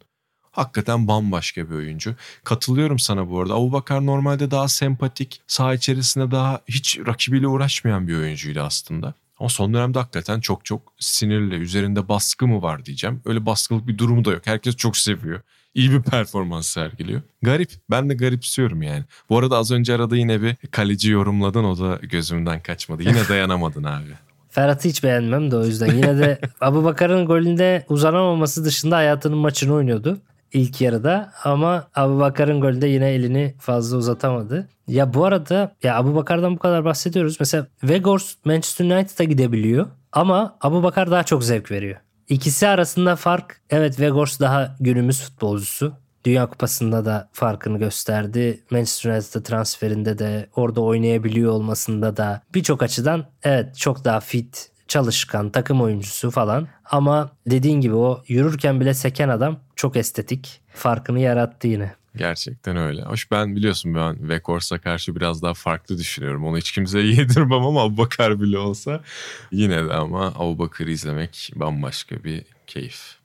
Hakikaten 0.58 1.08
bambaşka 1.08 1.70
bir 1.70 1.76
oyuncu. 1.76 2.15
Katılıyorum 2.43 3.00
sana 3.00 3.30
bu 3.30 3.41
arada. 3.41 3.54
Abubakar 3.54 4.06
normalde 4.06 4.52
daha 4.52 4.67
sempatik, 4.67 5.41
saha 5.48 5.74
içerisinde 5.74 6.32
daha 6.32 6.62
hiç 6.67 7.00
rakibiyle 7.08 7.48
uğraşmayan 7.48 8.08
bir 8.08 8.15
oyuncuydu 8.15 8.62
aslında. 8.62 9.13
Ama 9.39 9.50
son 9.50 9.74
dönemde 9.74 10.00
hakikaten 10.00 10.39
çok 10.39 10.65
çok 10.65 10.82
sinirli. 11.00 11.56
Üzerinde 11.56 12.10
baskı 12.10 12.48
mı 12.48 12.62
var 12.62 12.86
diyeceğim. 12.86 13.22
Öyle 13.26 13.46
baskılık 13.46 13.88
bir 13.88 13.98
durumu 13.98 14.26
da 14.26 14.32
yok. 14.32 14.41
Herkes 14.46 14.76
çok 14.76 14.98
seviyor. 14.98 15.41
İyi 15.74 15.91
bir 15.91 16.02
performans 16.02 16.67
sergiliyor. 16.67 17.22
Garip. 17.41 17.72
Ben 17.91 18.10
de 18.10 18.13
garipsiyorum 18.13 18.82
yani. 18.82 19.04
Bu 19.30 19.38
arada 19.38 19.58
az 19.58 19.72
önce 19.72 19.93
arada 19.93 20.17
yine 20.17 20.41
bir 20.41 20.56
kaleci 20.72 21.12
yorumladın. 21.12 21.63
O 21.63 21.80
da 21.80 22.00
gözümden 22.02 22.63
kaçmadı. 22.63 23.04
Yine 23.04 23.20
dayanamadın 23.30 23.84
abi. 23.84 24.10
Ferhat'ı 24.50 24.89
hiç 24.89 25.04
beğenmem 25.04 25.52
de 25.52 25.58
o 25.58 25.65
yüzden. 25.65 25.96
Yine 25.96 26.17
de 26.17 26.39
Abu 26.62 26.84
Bakar'ın 26.84 27.26
golünde 27.26 27.86
uzanamaması 27.89 28.65
dışında 28.65 28.96
hayatının 28.96 29.38
maçını 29.38 29.74
oynuyordu 29.74 30.22
ilk 30.53 30.81
yarıda 30.81 31.31
ama 31.43 31.88
Abu 31.95 32.19
Bakar'ın 32.19 32.62
golünde 32.62 32.88
yine 32.88 33.10
elini 33.10 33.55
fazla 33.60 33.97
uzatamadı. 33.97 34.67
Ya 34.88 35.13
bu 35.13 35.25
arada 35.25 35.75
ya 35.83 35.97
Abu 35.97 36.15
Bakar'dan 36.15 36.55
bu 36.55 36.60
kadar 36.60 36.86
bahsediyoruz. 36.86 37.38
Mesela 37.39 37.67
Weghorst 37.81 38.45
Manchester 38.45 38.86
United'a 38.86 39.23
gidebiliyor 39.23 39.88
ama 40.12 40.57
Abu 40.62 40.83
Bakar 40.83 41.12
daha 41.12 41.23
çok 41.23 41.43
zevk 41.43 41.71
veriyor. 41.71 41.97
İkisi 42.29 42.67
arasında 42.67 43.15
fark 43.15 43.62
evet 43.69 43.95
Weghorst 43.95 44.41
daha 44.41 44.75
günümüz 44.79 45.21
futbolcusu. 45.21 45.93
Dünya 46.25 46.49
Kupası'nda 46.49 47.05
da 47.05 47.29
farkını 47.33 47.77
gösterdi. 47.77 48.63
Manchester 48.71 49.12
United'a 49.12 49.43
transferinde 49.43 50.19
de 50.19 50.49
orada 50.55 50.81
oynayabiliyor 50.81 51.51
olmasında 51.51 52.17
da 52.17 52.41
birçok 52.53 52.83
açıdan 52.83 53.25
evet 53.43 53.77
çok 53.77 54.05
daha 54.05 54.19
fit, 54.19 54.71
çalışkan, 54.88 55.49
takım 55.49 55.81
oyuncusu 55.81 56.31
falan. 56.31 56.67
Ama 56.91 57.30
dediğin 57.47 57.82
gibi 57.82 57.95
o 57.95 58.23
yürürken 58.28 58.80
bile 58.80 58.93
seken 58.93 59.30
adam 59.30 59.60
çok 59.76 59.95
estetik. 59.97 60.62
Farkını 60.73 61.19
yarattı 61.19 61.67
yine. 61.67 61.95
Gerçekten 62.15 62.78
öyle. 62.78 63.02
Hoş 63.02 63.32
ben 63.32 63.56
biliyorsun 63.56 63.95
ben 63.95 64.30
Vekors'a 64.30 64.78
karşı 64.82 65.15
biraz 65.15 65.41
daha 65.41 65.54
farklı 65.54 65.97
düşünüyorum. 65.97 66.45
Onu 66.45 66.58
hiç 66.58 66.71
kimseye 66.71 67.08
yedirmem 67.15 67.65
ama 67.65 67.82
Abubakar 67.82 68.41
bile 68.41 68.58
olsa 68.58 69.02
yine 69.52 69.86
de 69.89 69.93
ama 69.93 70.28
Abubakar'ı 70.28 70.91
izlemek 70.91 71.52
bambaşka 71.56 72.23
bir 72.23 72.43
keyif. 72.67 73.17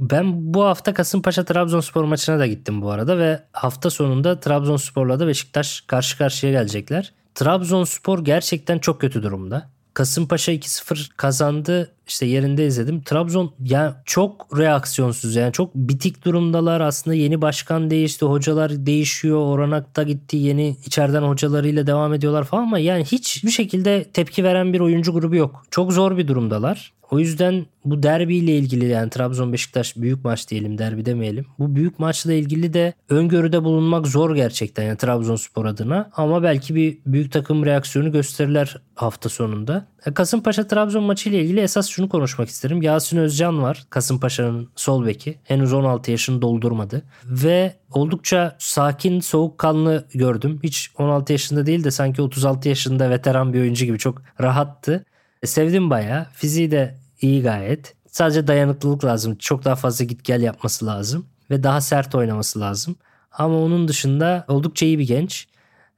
Ben 0.00 0.54
bu 0.54 0.64
hafta 0.64 0.94
Kasımpaşa 0.94 1.44
Trabzonspor 1.44 2.04
maçına 2.04 2.38
da 2.38 2.46
gittim 2.46 2.82
bu 2.82 2.90
arada 2.90 3.18
ve 3.18 3.42
hafta 3.52 3.90
sonunda 3.90 4.40
Trabzonspor'la 4.40 5.20
da 5.20 5.26
Beşiktaş 5.26 5.80
karşı 5.80 6.18
karşıya 6.18 6.52
gelecekler. 6.52 7.12
Trabzonspor 7.34 8.24
gerçekten 8.24 8.78
çok 8.78 9.00
kötü 9.00 9.22
durumda. 9.22 9.70
Kasımpaşa 9.98 10.52
2-0 10.52 11.08
kazandı. 11.16 11.90
İşte 12.08 12.26
yerinde 12.26 12.66
izledim. 12.66 13.02
Trabzon 13.02 13.54
yani 13.64 13.92
çok 14.04 14.58
reaksiyonsuz 14.58 15.36
yani 15.36 15.52
çok 15.52 15.74
bitik 15.74 16.24
durumdalar. 16.24 16.80
Aslında 16.80 17.14
yeni 17.14 17.42
başkan 17.42 17.90
değişti. 17.90 18.24
Hocalar 18.24 18.86
değişiyor. 18.86 19.38
Oranakta 19.38 20.02
gitti. 20.02 20.36
Yeni 20.36 20.76
içeriden 20.86 21.22
hocalarıyla 21.22 21.86
devam 21.86 22.14
ediyorlar 22.14 22.44
falan 22.44 22.62
ama 22.62 22.78
yani 22.78 23.04
hiçbir 23.04 23.50
şekilde 23.50 24.04
tepki 24.04 24.44
veren 24.44 24.72
bir 24.72 24.80
oyuncu 24.80 25.12
grubu 25.12 25.36
yok. 25.36 25.62
Çok 25.70 25.92
zor 25.92 26.18
bir 26.18 26.28
durumdalar. 26.28 26.92
O 27.10 27.18
yüzden 27.18 27.66
bu 27.84 28.02
derbiyle 28.02 28.58
ilgili 28.58 28.84
yani 28.86 29.10
Trabzon 29.10 29.52
Beşiktaş 29.52 29.96
büyük 29.96 30.24
maç 30.24 30.50
diyelim 30.50 30.78
derbi 30.78 31.06
demeyelim. 31.06 31.46
Bu 31.58 31.76
büyük 31.76 31.98
maçla 31.98 32.32
ilgili 32.32 32.74
de 32.74 32.94
öngörüde 33.08 33.64
bulunmak 33.64 34.06
zor 34.06 34.34
gerçekten 34.34 34.84
yani 34.84 34.96
Trabzonspor 34.96 35.64
adına. 35.64 36.10
Ama 36.16 36.42
belki 36.42 36.74
bir 36.74 36.98
büyük 37.06 37.32
takım 37.32 37.66
reaksiyonu 37.66 38.12
gösterirler 38.12 38.76
hafta 38.94 39.28
sonunda. 39.28 39.86
E, 40.06 40.14
Kasımpaşa 40.14 40.66
Trabzon 40.66 41.04
maçı 41.04 41.28
ile 41.28 41.42
ilgili 41.42 41.60
esas 41.60 41.88
şunu 41.98 42.08
konuşmak 42.08 42.48
isterim. 42.48 42.82
Yasin 42.82 43.16
Özcan 43.16 43.62
var 43.62 43.86
Kasımpaşa'nın 43.90 44.68
sol 44.76 45.06
beki. 45.06 45.38
Henüz 45.44 45.72
16 45.72 46.10
yaşını 46.10 46.42
doldurmadı. 46.42 47.02
Ve 47.24 47.76
oldukça 47.90 48.56
sakin, 48.58 49.20
soğukkanlı 49.20 50.06
gördüm. 50.14 50.60
Hiç 50.62 50.90
16 50.98 51.32
yaşında 51.32 51.66
değil 51.66 51.84
de 51.84 51.90
sanki 51.90 52.22
36 52.22 52.68
yaşında 52.68 53.10
veteran 53.10 53.52
bir 53.52 53.60
oyuncu 53.60 53.84
gibi 53.84 53.98
çok 53.98 54.22
rahattı. 54.40 55.04
E, 55.42 55.46
sevdim 55.46 55.90
bayağı. 55.90 56.26
Fiziği 56.32 56.70
de 56.70 56.98
iyi 57.20 57.42
gayet. 57.42 57.94
Sadece 58.06 58.46
dayanıklılık 58.46 59.04
lazım. 59.04 59.36
Çok 59.36 59.64
daha 59.64 59.76
fazla 59.76 60.04
git 60.04 60.24
gel 60.24 60.42
yapması 60.42 60.86
lazım. 60.86 61.26
Ve 61.50 61.62
daha 61.62 61.80
sert 61.80 62.14
oynaması 62.14 62.60
lazım. 62.60 62.96
Ama 63.32 63.58
onun 63.58 63.88
dışında 63.88 64.44
oldukça 64.48 64.86
iyi 64.86 64.98
bir 64.98 65.06
genç. 65.06 65.48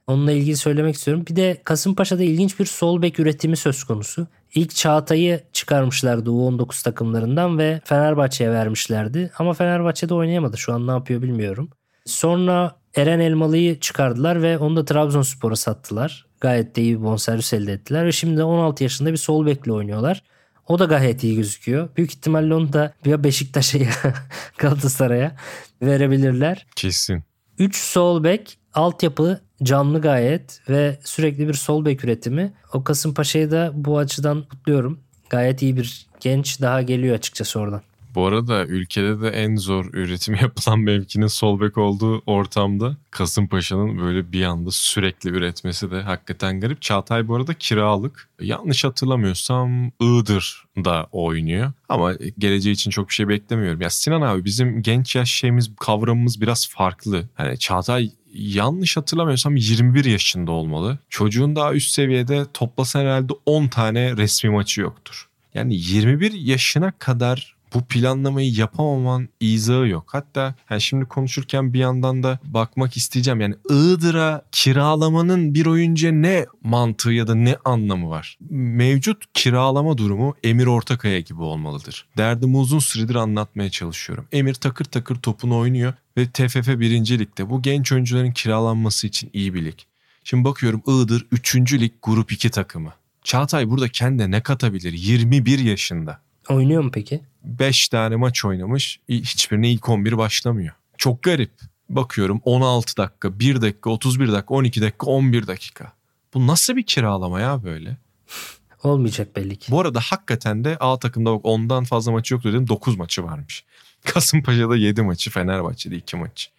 Onunla 0.07 0.31
ilgili 0.31 0.57
söylemek 0.57 0.95
istiyorum. 0.95 1.25
Bir 1.29 1.35
de 1.35 1.61
Kasımpaşa'da 1.63 2.23
ilginç 2.23 2.59
bir 2.59 2.65
sol 2.65 3.01
bek 3.01 3.19
üretimi 3.19 3.57
söz 3.57 3.83
konusu. 3.83 4.27
İlk 4.55 4.75
Çağatay'ı 4.75 5.43
çıkarmışlardı 5.53 6.29
U19 6.29 6.83
takımlarından 6.83 7.57
ve 7.57 7.81
Fenerbahçe'ye 7.83 8.51
vermişlerdi. 8.51 9.31
Ama 9.37 9.53
Fenerbahçe'de 9.53 10.13
oynayamadı. 10.13 10.57
Şu 10.57 10.73
an 10.73 10.87
ne 10.87 10.91
yapıyor 10.91 11.21
bilmiyorum. 11.21 11.69
Sonra 12.05 12.75
Eren 12.95 13.19
Elmalı'yı 13.19 13.79
çıkardılar 13.79 14.41
ve 14.41 14.57
onu 14.57 14.75
da 14.75 14.85
Trabzonspor'a 14.85 15.55
sattılar. 15.55 16.25
Gayet 16.41 16.75
de 16.75 16.81
iyi 16.81 16.99
bir 16.99 17.03
bonservis 17.03 17.53
elde 17.53 17.73
ettiler 17.73 18.05
ve 18.05 18.11
şimdi 18.11 18.43
16 18.43 18.83
yaşında 18.83 19.11
bir 19.11 19.17
sol 19.17 19.45
bekle 19.45 19.71
oynuyorlar. 19.71 20.23
O 20.67 20.79
da 20.79 20.85
gayet 20.85 21.23
iyi 21.23 21.35
gözüküyor. 21.35 21.89
Büyük 21.97 22.11
ihtimalle 22.11 22.53
onu 22.53 22.73
da 22.73 22.93
ya 23.05 23.23
Beşiktaş'a 23.23 23.77
ya 23.77 23.89
Galatasaray'a 24.57 25.35
verebilirler. 25.81 26.65
Kesin. 26.75 27.23
3 27.57 27.75
sol 27.75 28.23
bek 28.23 28.57
altyapı 28.73 29.41
canlı 29.63 30.01
gayet 30.01 30.61
ve 30.69 30.99
sürekli 31.03 31.47
bir 31.47 31.53
sol 31.53 31.85
bek 31.85 32.03
üretimi. 32.03 32.53
O 32.73 32.83
Kasımpaşa'yı 32.83 33.51
da 33.51 33.71
bu 33.75 33.97
açıdan 33.97 34.43
kutluyorum. 34.43 34.99
Gayet 35.29 35.61
iyi 35.61 35.77
bir 35.77 36.07
genç 36.19 36.61
daha 36.61 36.81
geliyor 36.81 37.15
açıkçası 37.15 37.59
oradan. 37.59 37.81
Bu 38.15 38.25
arada 38.25 38.65
ülkede 38.65 39.21
de 39.21 39.29
en 39.29 39.55
zor 39.55 39.85
üretim 39.93 40.35
yapılan 40.41 40.79
mevkinin 40.79 41.27
sol 41.27 41.61
bek 41.61 41.77
olduğu 41.77 42.21
ortamda 42.25 42.97
Kasımpaşa'nın 43.11 43.99
böyle 43.99 44.31
bir 44.31 44.43
anda 44.43 44.71
sürekli 44.71 45.29
üretmesi 45.29 45.91
de 45.91 46.01
hakikaten 46.01 46.59
garip. 46.59 46.81
Çağatay 46.81 47.27
bu 47.27 47.35
arada 47.35 47.53
kiralık. 47.53 48.29
Yanlış 48.41 48.83
hatırlamıyorsam 48.83 49.91
Iğdır'da 50.01 51.07
oynuyor. 51.11 51.71
Ama 51.89 52.13
geleceği 52.37 52.73
için 52.73 52.91
çok 52.91 53.09
bir 53.09 53.13
şey 53.13 53.27
beklemiyorum. 53.27 53.81
Ya 53.81 53.89
Sinan 53.89 54.21
abi 54.21 54.45
bizim 54.45 54.81
genç 54.81 55.15
yaş 55.15 55.31
şeyimiz 55.31 55.71
kavramımız 55.79 56.41
biraz 56.41 56.69
farklı. 56.69 57.29
Hani 57.33 57.59
Çağatay 57.59 58.11
yanlış 58.33 58.97
hatırlamıyorsam 58.97 59.55
21 59.55 60.05
yaşında 60.05 60.51
olmalı. 60.51 60.97
Çocuğun 61.09 61.55
daha 61.55 61.73
üst 61.73 61.91
seviyede 61.91 62.45
toplasan 62.53 62.99
herhalde 62.99 63.33
10 63.45 63.67
tane 63.67 64.17
resmi 64.17 64.49
maçı 64.49 64.81
yoktur. 64.81 65.29
Yani 65.53 65.75
21 65.75 66.31
yaşına 66.31 66.91
kadar 66.91 67.55
bu 67.73 67.81
planlamayı 67.81 68.51
yapamaman 68.53 69.29
izahı 69.39 69.87
yok. 69.87 70.03
Hatta 70.07 70.55
yani 70.69 70.81
şimdi 70.81 71.05
konuşurken 71.05 71.73
bir 71.73 71.79
yandan 71.79 72.23
da 72.23 72.39
bakmak 72.43 72.97
isteyeceğim. 72.97 73.41
Yani 73.41 73.55
Iğdır'a 73.69 74.45
kiralamanın 74.51 75.53
bir 75.53 75.65
oyuncuya 75.65 76.11
ne 76.11 76.45
mantığı 76.63 77.11
ya 77.11 77.27
da 77.27 77.35
ne 77.35 77.55
anlamı 77.65 78.09
var? 78.09 78.37
Mevcut 78.49 79.23
kiralama 79.33 79.97
durumu 79.97 80.35
Emir 80.43 80.65
Ortakaya 80.65 81.19
gibi 81.19 81.41
olmalıdır. 81.41 82.07
Derdimi 82.17 82.57
uzun 82.57 82.79
süredir 82.79 83.15
anlatmaya 83.15 83.69
çalışıyorum. 83.69 84.25
Emir 84.31 84.53
takır 84.53 84.85
takır 84.85 85.15
topunu 85.15 85.57
oynuyor 85.57 85.93
ve 86.17 86.27
TFF 86.29 86.67
1. 86.67 87.19
Lig'de 87.19 87.49
bu 87.49 87.61
genç 87.61 87.91
oyuncuların 87.91 88.31
kiralanması 88.31 89.07
için 89.07 89.29
iyi 89.33 89.53
bir 89.53 89.65
lig. 89.65 89.79
Şimdi 90.23 90.43
bakıyorum 90.43 90.83
Iğdır 90.87 91.27
3. 91.31 91.55
lig 91.73 91.91
grup 92.01 92.31
2 92.31 92.49
takımı. 92.49 92.93
Çağatay 93.23 93.69
burada 93.69 93.87
kendine 93.87 94.31
ne 94.31 94.43
katabilir? 94.43 94.93
21 94.93 95.59
yaşında. 95.59 96.19
Oynuyor 96.49 96.83
mu 96.83 96.91
peki? 96.93 97.21
5 97.43 97.89
tane 97.89 98.15
maç 98.15 98.45
oynamış. 98.45 98.99
Hiçbirine 99.09 99.71
ilk 99.71 99.89
11 99.89 100.17
başlamıyor. 100.17 100.73
Çok 100.97 101.23
garip. 101.23 101.51
Bakıyorum 101.89 102.41
16 102.45 102.97
dakika, 102.97 103.39
1 103.39 103.61
dakika, 103.61 103.89
31 103.89 104.31
dakika, 104.31 104.53
12 104.53 104.81
dakika, 104.81 105.07
11 105.07 105.47
dakika. 105.47 105.93
Bu 106.33 106.47
nasıl 106.47 106.75
bir 106.75 106.83
kiralama 106.83 107.41
ya 107.41 107.63
böyle? 107.63 107.97
Olmayacak 108.83 109.35
belli 109.35 109.55
ki. 109.55 109.71
Bu 109.71 109.81
arada 109.81 109.99
hakikaten 109.99 110.63
de 110.63 110.77
A 110.79 110.99
takımda 110.99 111.33
bak 111.33 111.41
ondan 111.43 111.83
fazla 111.83 112.11
maçı 112.11 112.33
yok 112.33 112.43
dedim 112.43 112.67
9 112.67 112.97
maçı 112.97 113.23
varmış. 113.23 113.63
Kasımpaşa'da 114.05 114.75
7 114.75 115.01
maçı, 115.01 115.29
Fenerbahçe'de 115.29 115.95
2 115.95 116.15
maçı. 116.17 116.49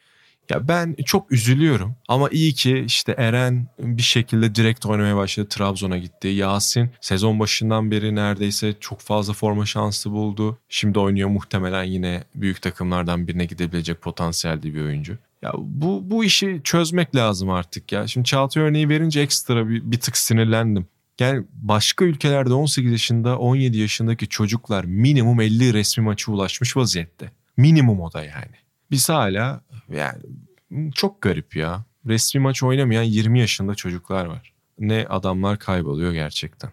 Ya 0.51 0.69
ben 0.69 0.97
çok 1.05 1.33
üzülüyorum 1.33 1.95
ama 2.09 2.29
iyi 2.29 2.53
ki 2.53 2.85
işte 2.87 3.15
Eren 3.19 3.67
bir 3.79 4.03
şekilde 4.03 4.55
direkt 4.55 4.87
oynamaya 4.87 5.17
başladı. 5.17 5.49
Trabzon'a 5.49 5.99
gitti. 5.99 6.29
Yasin 6.29 6.91
sezon 7.01 7.41
başından 7.41 7.91
beri 7.91 8.15
neredeyse 8.15 8.75
çok 8.81 9.01
fazla 9.01 9.33
forma 9.33 9.67
şansı 9.67 10.11
buldu. 10.11 10.59
Şimdi 10.69 10.99
oynuyor 10.99 11.29
muhtemelen 11.29 11.85
yine 11.85 12.25
büyük 12.35 12.63
takımlardan 12.63 13.29
birine 13.29 13.45
gidebilecek 13.45 14.03
potansiyelde 14.03 14.75
bir 14.75 14.81
oyuncu. 14.81 15.19
Ya 15.43 15.53
bu 15.57 16.11
bu 16.11 16.25
işi 16.25 16.61
çözmek 16.65 17.17
lazım 17.17 17.51
artık 17.51 17.93
ya. 17.93 18.07
Şimdi 18.07 18.25
Çağatay 18.25 18.63
örneği 18.63 18.89
verince 18.89 19.21
ekstra 19.21 19.69
bir, 19.69 19.91
bir 19.93 20.01
tık 20.01 20.17
sinirlendim. 20.17 20.87
Yani 21.21 21.45
başka 21.53 22.05
ülkelerde 22.05 22.53
18 22.53 22.93
yaşında 22.93 23.39
17 23.39 23.79
yaşındaki 23.79 24.29
çocuklar 24.29 24.85
minimum 24.85 25.41
50 25.41 25.75
resmi 25.75 26.05
maçı 26.05 26.33
ulaşmış 26.33 26.77
vaziyette. 26.77 27.31
Minimum 27.57 28.01
o 28.01 28.13
da 28.13 28.25
yani. 28.25 28.57
Biz 28.93 29.09
hala 29.09 29.61
yani 29.93 30.23
çok 30.95 31.23
garip 31.23 31.57
ya. 31.57 31.85
Resmi 32.07 32.41
maç 32.41 32.63
oynamayan 32.63 33.03
20 33.03 33.41
yaşında 33.41 33.75
çocuklar 33.75 34.25
var. 34.25 34.53
Ne 34.79 35.07
adamlar 35.09 35.59
kayboluyor 35.59 36.13
gerçekten. 36.13 36.71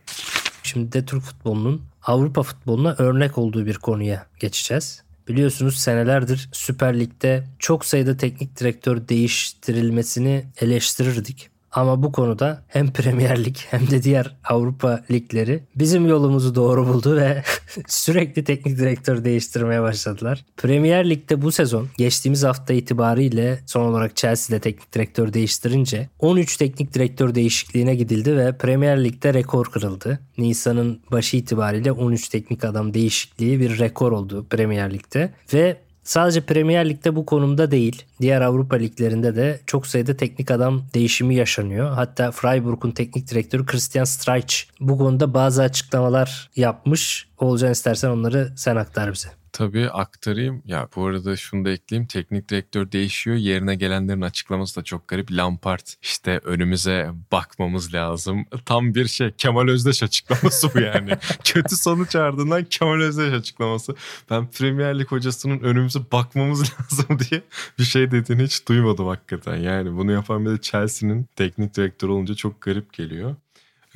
Şimdi 0.63 0.91
de 0.91 1.05
Türk 1.05 1.23
futbolunun 1.23 1.82
Avrupa 2.03 2.43
futboluna 2.43 2.95
örnek 2.97 3.38
olduğu 3.38 3.65
bir 3.65 3.75
konuya 3.75 4.25
geçeceğiz. 4.39 5.03
Biliyorsunuz 5.27 5.77
senelerdir 5.77 6.49
Süper 6.51 6.99
Lig'de 6.99 7.47
çok 7.60 7.86
sayıda 7.86 8.17
teknik 8.17 8.60
direktör 8.60 9.08
değiştirilmesini 9.08 10.45
eleştirirdik. 10.62 11.49
Ama 11.71 12.03
bu 12.03 12.12
konuda 12.12 12.63
hem 12.67 12.93
Premier 12.93 13.45
Lig 13.45 13.58
hem 13.69 13.89
de 13.89 14.03
diğer 14.03 14.36
Avrupa 14.43 15.03
ligleri 15.12 15.63
bizim 15.75 16.08
yolumuzu 16.08 16.55
doğru 16.55 16.88
buldu 16.88 17.15
ve 17.15 17.43
sürekli 17.88 18.43
teknik 18.43 18.77
direktör 18.77 19.23
değiştirmeye 19.25 19.82
başladılar. 19.82 20.45
Premier 20.58 21.10
Lig'de 21.10 21.41
bu 21.41 21.51
sezon 21.51 21.88
geçtiğimiz 21.97 22.43
hafta 22.43 22.73
itibariyle 22.73 23.60
son 23.65 23.86
olarak 23.86 24.15
Chelsea'de 24.15 24.60
teknik 24.62 24.93
direktör 24.93 25.34
değiştirince 25.34 26.10
13 26.19 26.58
teknik 26.58 26.93
direktör 26.93 27.36
değişikliğine 27.36 27.95
gidildi 27.95 28.38
ve 28.38 28.58
Premier 28.58 29.03
Lig'de 29.03 29.34
rekor 29.34 29.65
kırıldı. 29.65 30.19
Nisan'ın 30.38 31.01
başı 31.12 31.38
itibariyle 31.38 31.91
13 31.91 32.29
teknik 32.29 32.65
adam 32.65 32.93
değişikliği 32.93 33.60
bir 33.60 33.79
rekor 33.79 34.12
oldu 34.12 34.45
Premier 34.49 34.93
Lig'de 34.93 35.34
ve 35.53 35.77
Sadece 36.10 36.41
Premier 36.41 36.89
Lig'de 36.89 37.15
bu 37.15 37.26
konumda 37.26 37.72
değil, 37.72 38.06
diğer 38.22 38.41
Avrupa 38.41 38.76
liglerinde 38.76 39.36
de 39.36 39.60
çok 39.65 39.88
sayıda 39.88 40.17
teknik 40.17 40.52
adam 40.52 40.84
değişimi 40.93 41.36
yaşanıyor. 41.36 41.89
Hatta 41.89 42.32
Freiburg'un 42.32 42.91
teknik 42.91 43.32
direktörü 43.32 43.65
Christian 43.65 44.04
Streich 44.04 44.56
bu 44.80 44.98
konuda 44.98 45.34
bazı 45.34 45.63
açıklamalar 45.63 46.50
yapmış. 46.56 47.28
Olcan 47.38 47.72
istersen 47.72 48.10
onları 48.10 48.54
sen 48.56 48.76
aktar 48.76 49.13
bize. 49.13 49.38
Tabii 49.60 49.89
aktarayım. 49.89 50.62
Ya 50.65 50.88
bu 50.95 51.06
arada 51.06 51.36
şunu 51.36 51.65
da 51.65 51.69
ekleyeyim. 51.69 52.08
Teknik 52.08 52.50
direktör 52.50 52.91
değişiyor. 52.91 53.38
Yerine 53.38 53.76
gelenlerin 53.76 54.22
açıklaması 54.22 54.80
da 54.80 54.84
çok 54.84 55.08
garip. 55.08 55.32
Lampard 55.32 55.88
işte 56.02 56.41
önümüze 56.43 57.12
bakmamız 57.32 57.93
lazım. 57.93 58.45
Tam 58.65 58.95
bir 58.95 59.08
şey 59.08 59.32
Kemal 59.32 59.67
Özdeş 59.67 60.04
açıklaması 60.04 60.74
bu 60.76 60.80
yani. 60.80 61.12
Kötü 61.43 61.76
sonuç 61.76 62.15
ardından 62.15 62.63
Kemal 62.63 63.02
Özdeş 63.02 63.34
açıklaması. 63.34 63.95
Ben 64.30 64.52
Premier 64.52 65.00
Lig 65.00 65.08
hocasının 65.08 65.60
önümüze 65.60 66.00
bakmamız 66.12 66.60
lazım 66.80 67.19
diye 67.19 67.41
bir 67.80 67.84
şey 67.84 68.12
dediğini 68.12 68.43
hiç 68.43 68.67
duymadım 68.67 69.08
hakikaten. 69.08 69.56
Yani 69.56 69.98
bunu 69.98 70.12
yapan 70.12 70.45
bir 70.45 70.52
de 70.52 70.62
Chelsea'nin 70.62 71.28
teknik 71.36 71.76
direktörü 71.76 72.12
olunca 72.12 72.36
çok 72.36 72.62
garip 72.62 72.93
geliyor. 72.93 73.36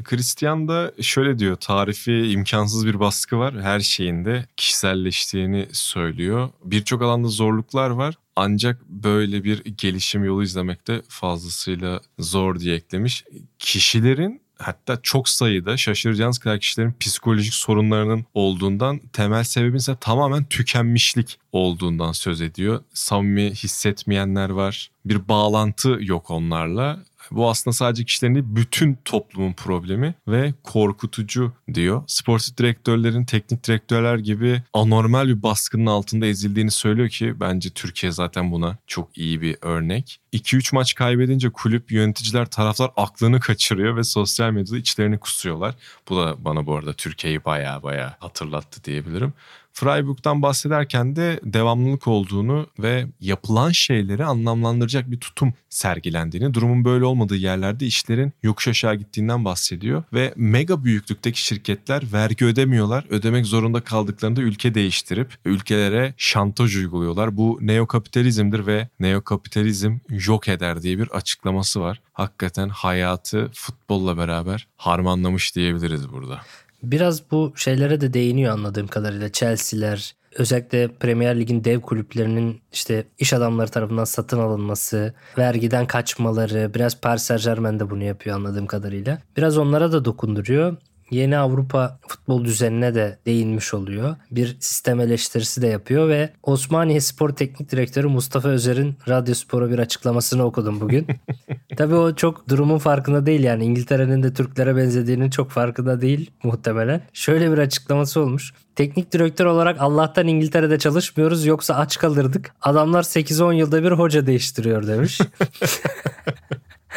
Christian 0.03 0.67
da 0.67 0.93
şöyle 1.01 1.39
diyor 1.39 1.55
tarifi 1.55 2.13
imkansız 2.13 2.87
bir 2.87 2.99
baskı 2.99 3.37
var 3.37 3.61
her 3.61 3.79
şeyinde 3.79 4.45
kişiselleştiğini 4.57 5.67
söylüyor. 5.71 6.49
Birçok 6.63 7.01
alanda 7.01 7.27
zorluklar 7.27 7.89
var 7.89 8.15
ancak 8.35 8.89
böyle 8.89 9.43
bir 9.43 9.63
gelişim 9.63 10.23
yolu 10.23 10.43
izlemekte 10.43 11.01
fazlasıyla 11.07 12.01
zor 12.19 12.59
diye 12.59 12.75
eklemiş. 12.75 13.23
Kişilerin 13.59 14.41
hatta 14.57 14.99
çok 15.03 15.29
sayıda 15.29 15.77
şaşıracağınız 15.77 16.37
kadar 16.37 16.59
kişilerin 16.59 16.95
psikolojik 16.99 17.53
sorunlarının 17.53 18.25
olduğundan 18.33 18.99
temel 19.13 19.43
sebebin 19.43 19.77
ise 19.77 19.95
tamamen 20.01 20.43
tükenmişlik 20.45 21.39
olduğundan 21.51 22.11
söz 22.11 22.41
ediyor. 22.41 22.83
Samimi 22.93 23.51
hissetmeyenler 23.51 24.49
var. 24.49 24.91
Bir 25.05 25.27
bağlantı 25.27 25.97
yok 26.01 26.31
onlarla 26.31 27.03
bu 27.31 27.49
aslında 27.49 27.73
sadece 27.73 28.05
kişilerin 28.05 28.35
değil 28.35 28.45
bütün 28.47 28.97
toplumun 29.05 29.53
problemi 29.53 30.15
ve 30.27 30.53
korkutucu 30.63 31.53
diyor. 31.73 32.03
Sportif 32.07 32.57
direktörlerin 32.57 33.25
teknik 33.25 33.67
direktörler 33.67 34.17
gibi 34.17 34.61
anormal 34.73 35.27
bir 35.27 35.43
baskının 35.43 35.85
altında 35.85 36.25
ezildiğini 36.25 36.71
söylüyor 36.71 37.09
ki 37.09 37.39
bence 37.39 37.69
Türkiye 37.69 38.11
zaten 38.11 38.51
buna 38.51 38.77
çok 38.87 39.17
iyi 39.17 39.41
bir 39.41 39.57
örnek. 39.61 40.22
2-3 40.33 40.75
maç 40.75 40.95
kaybedince 40.95 41.49
kulüp 41.49 41.91
yöneticiler 41.91 42.45
taraflar 42.45 42.91
aklını 42.97 43.39
kaçırıyor 43.39 43.95
ve 43.95 44.03
sosyal 44.03 44.51
medyada 44.51 44.77
içlerini 44.77 45.17
kusuyorlar. 45.17 45.75
Bu 46.09 46.17
da 46.17 46.45
bana 46.45 46.65
bu 46.65 46.75
arada 46.75 46.93
Türkiye'yi 46.93 47.45
baya 47.45 47.83
baya 47.83 48.17
hatırlattı 48.19 48.83
diyebilirim. 48.83 49.33
Freiburg'dan 49.73 50.41
bahsederken 50.41 51.15
de 51.15 51.39
devamlılık 51.43 52.07
olduğunu 52.07 52.67
ve 52.79 53.05
yapılan 53.19 53.71
şeyleri 53.71 54.25
anlamlandıracak 54.25 55.11
bir 55.11 55.19
tutum 55.19 55.53
sergilendiğini, 55.69 56.53
durumun 56.53 56.85
böyle 56.85 57.05
olmadığı 57.05 57.35
yerlerde 57.35 57.85
işlerin 57.85 58.33
yokuş 58.43 58.67
aşağı 58.67 58.95
gittiğinden 58.95 59.45
bahsediyor 59.45 60.03
ve 60.13 60.33
mega 60.35 60.83
büyüklükteki 60.83 61.41
şirketler 61.41 62.03
vergi 62.13 62.45
ödemiyorlar. 62.45 63.05
Ödemek 63.09 63.45
zorunda 63.45 63.81
kaldıklarında 63.81 64.41
ülke 64.41 64.73
değiştirip 64.75 65.37
ülkelere 65.45 66.13
şantaj 66.17 66.75
uyguluyorlar. 66.75 67.37
Bu 67.37 67.59
neokapitalizmdir 67.61 68.65
ve 68.65 68.87
neokapitalizm 68.99 69.97
yok 70.27 70.47
eder 70.47 70.81
diye 70.81 70.97
bir 70.97 71.07
açıklaması 71.07 71.81
var. 71.81 72.01
Hakikaten 72.13 72.69
hayatı 72.69 73.49
futbolla 73.53 74.17
beraber 74.17 74.67
harmanlamış 74.77 75.55
diyebiliriz 75.55 76.11
burada. 76.11 76.41
Biraz 76.83 77.31
bu 77.31 77.53
şeylere 77.55 78.01
de 78.01 78.13
değiniyor 78.13 78.53
anladığım 78.53 78.87
kadarıyla. 78.87 79.31
Chelsea'ler, 79.31 80.15
özellikle 80.35 80.87
Premier 80.87 81.39
Lig'in 81.39 81.63
dev 81.63 81.81
kulüplerinin 81.81 82.61
işte 82.71 83.03
iş 83.17 83.33
adamları 83.33 83.71
tarafından 83.71 84.03
satın 84.03 84.39
alınması, 84.39 85.13
vergiden 85.37 85.87
kaçmaları, 85.87 86.71
biraz 86.75 87.01
Paris 87.01 87.23
Saint 87.23 87.43
Germain 87.43 87.79
de 87.79 87.89
bunu 87.89 88.03
yapıyor 88.03 88.35
anladığım 88.35 88.67
kadarıyla. 88.67 89.21
Biraz 89.37 89.57
onlara 89.57 89.91
da 89.91 90.05
dokunduruyor 90.05 90.77
yeni 91.11 91.37
Avrupa 91.37 91.99
futbol 92.07 92.45
düzenine 92.45 92.95
de 92.95 93.17
değinmiş 93.25 93.73
oluyor. 93.73 94.15
Bir 94.31 94.57
sistem 94.59 94.99
eleştirisi 94.99 95.61
de 95.61 95.67
yapıyor 95.67 96.09
ve 96.09 96.29
Osmaniye 96.43 97.01
Spor 97.01 97.29
Teknik 97.29 97.71
Direktörü 97.71 98.07
Mustafa 98.07 98.49
Özer'in 98.49 98.95
Radyo 99.07 99.33
Spor'a 99.33 99.69
bir 99.69 99.79
açıklamasını 99.79 100.43
okudum 100.43 100.81
bugün. 100.81 101.07
Tabii 101.77 101.95
o 101.95 102.15
çok 102.15 102.49
durumun 102.49 102.77
farkında 102.77 103.25
değil 103.25 103.43
yani 103.43 103.65
İngiltere'nin 103.65 104.23
de 104.23 104.33
Türklere 104.33 104.75
benzediğinin 104.75 105.29
çok 105.29 105.51
farkında 105.51 106.01
değil 106.01 106.31
muhtemelen. 106.43 107.01
Şöyle 107.13 107.51
bir 107.51 107.57
açıklaması 107.57 108.21
olmuş. 108.21 108.53
Teknik 108.75 109.11
direktör 109.11 109.45
olarak 109.45 109.77
Allah'tan 109.79 110.27
İngiltere'de 110.27 110.79
çalışmıyoruz 110.79 111.45
yoksa 111.45 111.75
aç 111.75 111.97
kalırdık. 111.97 112.53
Adamlar 112.61 113.03
8-10 113.03 113.53
yılda 113.53 113.83
bir 113.83 113.91
hoca 113.91 114.27
değiştiriyor 114.27 114.87
demiş. 114.87 115.19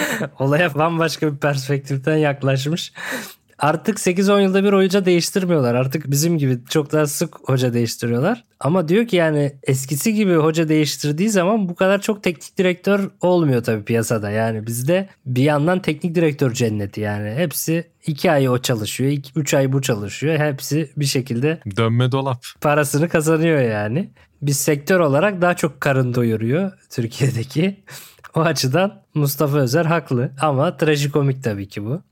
Olaya 0.38 0.74
bambaşka 0.74 1.32
bir 1.32 1.38
perspektiften 1.38 2.16
yaklaşmış 2.16 2.92
artık 3.58 3.98
8-10 3.98 4.42
yılda 4.42 4.64
bir 4.64 4.72
hoca 4.72 5.04
değiştirmiyorlar. 5.04 5.74
Artık 5.74 6.10
bizim 6.10 6.38
gibi 6.38 6.58
çok 6.68 6.92
daha 6.92 7.06
sık 7.06 7.48
hoca 7.48 7.74
değiştiriyorlar. 7.74 8.44
Ama 8.60 8.88
diyor 8.88 9.06
ki 9.06 9.16
yani 9.16 9.52
eskisi 9.62 10.14
gibi 10.14 10.34
hoca 10.34 10.68
değiştirdiği 10.68 11.30
zaman 11.30 11.68
bu 11.68 11.74
kadar 11.74 12.00
çok 12.00 12.22
teknik 12.22 12.58
direktör 12.58 13.10
olmuyor 13.20 13.64
tabii 13.64 13.84
piyasada. 13.84 14.30
Yani 14.30 14.66
bizde 14.66 15.08
bir 15.26 15.42
yandan 15.42 15.82
teknik 15.82 16.14
direktör 16.14 16.52
cenneti 16.52 17.00
yani. 17.00 17.34
Hepsi 17.34 17.84
2 18.06 18.30
ay 18.30 18.48
o 18.48 18.58
çalışıyor, 18.58 19.12
3 19.36 19.54
ay 19.54 19.72
bu 19.72 19.82
çalışıyor. 19.82 20.38
Hepsi 20.38 20.90
bir 20.96 21.04
şekilde 21.04 21.60
dönme 21.76 22.12
dolap. 22.12 22.44
Parasını 22.60 23.08
kazanıyor 23.08 23.60
yani. 23.60 24.10
Biz 24.42 24.56
sektör 24.56 25.00
olarak 25.00 25.42
daha 25.42 25.54
çok 25.54 25.80
karın 25.80 26.14
doyuruyor 26.14 26.72
Türkiye'deki. 26.90 27.76
O 28.34 28.40
açıdan 28.40 29.02
Mustafa 29.14 29.58
Özer 29.58 29.84
haklı 29.84 30.32
ama 30.40 30.76
trajikomik 30.76 31.44
tabii 31.44 31.68
ki 31.68 31.84
bu. 31.84 32.02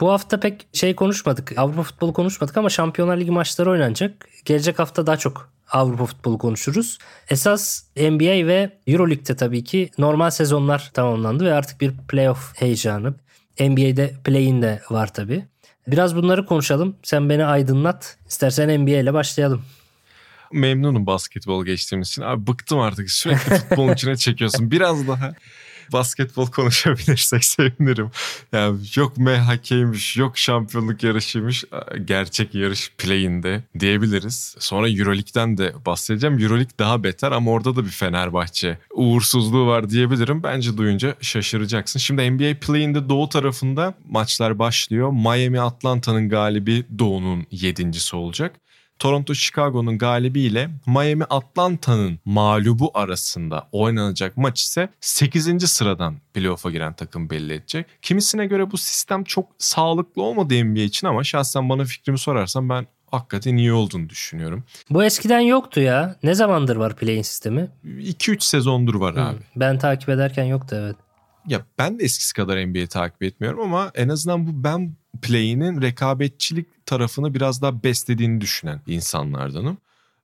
Bu 0.00 0.10
hafta 0.10 0.40
pek 0.40 0.66
şey 0.72 0.96
konuşmadık. 0.96 1.52
Avrupa 1.58 1.82
futbolu 1.82 2.12
konuşmadık 2.12 2.56
ama 2.56 2.70
Şampiyonlar 2.70 3.16
Ligi 3.16 3.30
maçları 3.30 3.70
oynanacak. 3.70 4.28
Gelecek 4.44 4.78
hafta 4.78 5.06
daha 5.06 5.16
çok 5.16 5.52
Avrupa 5.72 6.06
futbolu 6.06 6.38
konuşuruz. 6.38 6.98
Esas 7.30 7.82
NBA 7.96 8.46
ve 8.46 8.78
Euroleague'de 8.86 9.36
tabii 9.36 9.64
ki 9.64 9.90
normal 9.98 10.30
sezonlar 10.30 10.90
tamamlandı 10.94 11.44
ve 11.44 11.52
artık 11.52 11.80
bir 11.80 11.92
playoff 12.08 12.52
heyecanı. 12.60 13.14
NBA'de 13.60 14.14
play-in 14.24 14.62
de 14.62 14.82
var 14.90 15.12
tabii. 15.14 15.44
Biraz 15.86 16.16
bunları 16.16 16.46
konuşalım. 16.46 16.96
Sen 17.02 17.28
beni 17.28 17.44
aydınlat. 17.44 18.18
İstersen 18.28 18.80
NBA 18.80 18.90
ile 18.90 19.14
başlayalım. 19.14 19.62
Memnunum 20.52 21.06
basketbol 21.06 21.64
geçtiğimiz 21.64 22.08
için. 22.08 22.22
Abi 22.22 22.46
bıktım 22.46 22.80
artık. 22.80 23.10
Sürekli 23.10 23.56
futbolun 23.56 23.92
içine 23.92 24.16
çekiyorsun. 24.16 24.70
Biraz 24.70 25.08
daha 25.08 25.34
basketbol 25.92 26.46
konuşabilirsek 26.46 27.44
sevinirim. 27.54 28.10
Yani 28.52 28.78
yok 28.96 29.16
MHK'ymiş, 29.16 30.16
yok 30.16 30.38
şampiyonluk 30.38 31.02
yarışıymış. 31.02 31.64
Gerçek 32.04 32.54
yarış 32.54 32.92
play'inde 32.98 33.62
diyebiliriz. 33.78 34.56
Sonra 34.58 34.88
Euroleague'den 34.88 35.58
de 35.58 35.72
bahsedeceğim. 35.86 36.38
Euroleague 36.38 36.78
daha 36.78 37.04
beter 37.04 37.32
ama 37.32 37.50
orada 37.50 37.76
da 37.76 37.84
bir 37.84 37.90
Fenerbahçe 37.90 38.78
uğursuzluğu 38.94 39.66
var 39.66 39.90
diyebilirim. 39.90 40.42
Bence 40.42 40.76
duyunca 40.76 41.14
şaşıracaksın. 41.20 41.98
Şimdi 41.98 42.30
NBA 42.30 42.60
play'inde 42.60 43.08
doğu 43.08 43.28
tarafında 43.28 43.94
maçlar 44.08 44.58
başlıyor. 44.58 45.12
Miami 45.12 45.60
Atlanta'nın 45.60 46.28
galibi 46.28 46.84
doğunun 46.98 47.46
yedincisi 47.50 48.16
olacak. 48.16 48.60
Toronto 48.98 49.34
Chicago'nun 49.34 49.98
galibiyle 49.98 50.70
Miami 50.86 51.24
Atlanta'nın 51.24 52.18
mağlubu 52.24 52.90
arasında 52.94 53.68
oynanacak 53.72 54.36
maç 54.36 54.60
ise 54.60 54.88
8. 55.00 55.70
sıradan 55.70 56.16
playoff'a 56.34 56.70
giren 56.70 56.92
takım 56.92 57.30
belli 57.30 57.52
edecek. 57.52 57.86
Kimisine 58.02 58.46
göre 58.46 58.70
bu 58.70 58.78
sistem 58.78 59.24
çok 59.24 59.48
sağlıklı 59.58 60.22
olmadı 60.22 60.64
NBA 60.64 60.80
için 60.80 61.06
ama 61.06 61.24
şahsen 61.24 61.68
bana 61.68 61.84
fikrimi 61.84 62.18
sorarsan 62.18 62.68
ben 62.68 62.86
hakikaten 63.10 63.56
iyi 63.56 63.72
olduğunu 63.72 64.08
düşünüyorum. 64.08 64.64
Bu 64.90 65.04
eskiden 65.04 65.40
yoktu 65.40 65.80
ya. 65.80 66.16
Ne 66.22 66.34
zamandır 66.34 66.76
var 66.76 66.96
play-in 66.96 67.22
sistemi? 67.22 67.68
2-3 67.84 68.40
sezondur 68.44 68.94
var 68.94 69.12
abi. 69.12 69.20
Hı, 69.36 69.40
Ben 69.56 69.78
takip 69.78 70.08
ederken 70.08 70.44
yoktu 70.44 70.76
evet. 70.80 70.96
Ya 71.48 71.62
ben 71.78 71.98
de 71.98 72.04
eskisi 72.04 72.34
kadar 72.34 72.66
NBA 72.66 72.86
takip 72.86 73.22
etmiyorum 73.22 73.60
ama 73.60 73.90
en 73.94 74.08
azından 74.08 74.46
bu 74.46 74.64
ben 74.64 74.96
play'inin 75.22 75.82
rekabetçilik 75.82 76.86
tarafını 76.86 77.34
biraz 77.34 77.62
daha 77.62 77.82
beslediğini 77.82 78.40
düşünen 78.40 78.80
insanlardanım. 78.86 79.78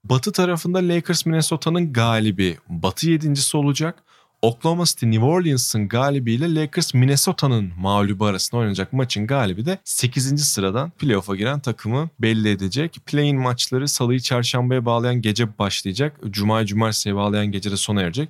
Batı 0.04 0.32
tarafında 0.32 0.78
Lakers 0.78 1.26
Minnesota'nın 1.26 1.92
galibi 1.92 2.58
Batı 2.68 3.10
yedincisi 3.10 3.56
olacak. 3.56 4.02
Oklahoma 4.42 4.84
City 4.84 5.06
New 5.06 5.24
Orleans'ın 5.24 5.88
galibiyle 5.88 6.54
Lakers 6.54 6.94
Minnesota'nın 6.94 7.72
mağlubu 7.78 8.24
arasında 8.24 8.60
oynanacak 8.60 8.92
maçın 8.92 9.26
galibi 9.26 9.66
de 9.66 9.78
8. 9.84 10.44
sıradan 10.44 10.90
playoff'a 10.90 11.36
giren 11.36 11.60
takımı 11.60 12.08
belli 12.18 12.48
edecek. 12.48 12.98
Play-in 13.06 13.40
maçları 13.40 13.88
salıyı 13.88 14.20
çarşambaya 14.20 14.84
bağlayan 14.84 15.22
gece 15.22 15.58
başlayacak. 15.58 16.20
Cuma 16.30 16.66
cumartesiye 16.66 17.14
bağlayan 17.14 17.46
gece 17.46 17.70
de 17.70 17.76
sona 17.76 18.02
erecek. 18.02 18.28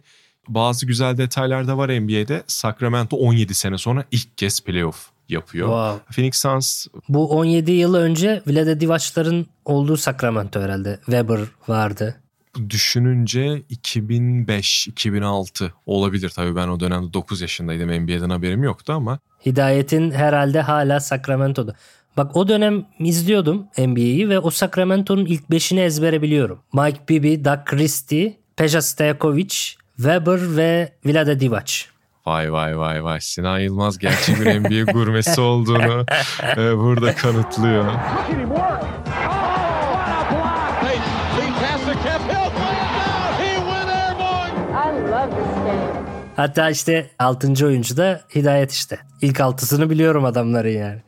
Bazı 0.48 0.86
güzel 0.86 1.16
detaylar 1.16 1.68
da 1.68 1.78
var 1.78 2.00
NBA'de. 2.00 2.42
Sacramento 2.46 3.16
17 3.16 3.54
sene 3.54 3.78
sonra 3.78 4.04
ilk 4.10 4.38
kez 4.38 4.60
playoff 4.60 5.06
yapıyor. 5.28 5.68
Wow. 5.68 6.14
Phoenix 6.14 6.36
Suns 6.36 6.86
Bu 7.08 7.30
17 7.30 7.72
yıl 7.72 7.94
önce 7.94 8.42
Vlade 8.46 8.80
Divac'ların 8.80 9.46
olduğu 9.64 9.96
Sacramento 9.96 10.60
herhalde. 10.60 10.98
Weber 11.04 11.40
vardı. 11.68 12.20
düşününce 12.70 13.62
2005-2006 13.70 15.70
olabilir. 15.86 16.28
Tabii 16.28 16.56
ben 16.56 16.68
o 16.68 16.80
dönemde 16.80 17.12
9 17.12 17.40
yaşındaydım. 17.40 18.02
NBA'den 18.02 18.30
haberim 18.30 18.62
yoktu 18.62 18.92
ama 18.92 19.18
Hidayet'in 19.46 20.10
herhalde 20.10 20.60
hala 20.60 21.00
Sacramento'da. 21.00 21.74
Bak 22.16 22.36
o 22.36 22.48
dönem 22.48 22.86
izliyordum 22.98 23.66
NBA'yi 23.78 24.28
ve 24.28 24.38
o 24.38 24.50
Sacramento'nun 24.50 25.26
ilk 25.26 25.50
beşini 25.50 25.80
ezbere 25.80 26.22
biliyorum. 26.22 26.58
Mike 26.72 27.00
Bibby, 27.08 27.44
Doug 27.44 27.64
Christie, 27.64 28.36
Peja 28.56 28.82
Stojakovic, 28.82 29.54
Weber 29.96 30.56
ve 30.56 30.92
Vlade 31.06 31.40
Divac. 31.40 31.72
Vay 32.26 32.52
vay 32.52 32.78
vay 32.78 33.04
vay 33.04 33.20
Sinan 33.20 33.58
Yılmaz 33.58 33.98
gerçek 33.98 34.40
bir 34.40 34.60
NBA 34.60 34.92
gurmesi 34.92 35.40
olduğunu 35.40 36.06
e, 36.56 36.76
burada 36.78 37.14
kanıtlıyor. 37.14 37.84
Hatta 46.36 46.70
işte 46.70 47.10
6. 47.18 47.66
oyuncu 47.66 47.96
da 47.96 48.20
Hidayet 48.34 48.72
işte. 48.72 48.98
İlk 49.20 49.40
altısını 49.40 49.90
biliyorum 49.90 50.24
adamların 50.24 50.68
yani. 50.78 51.02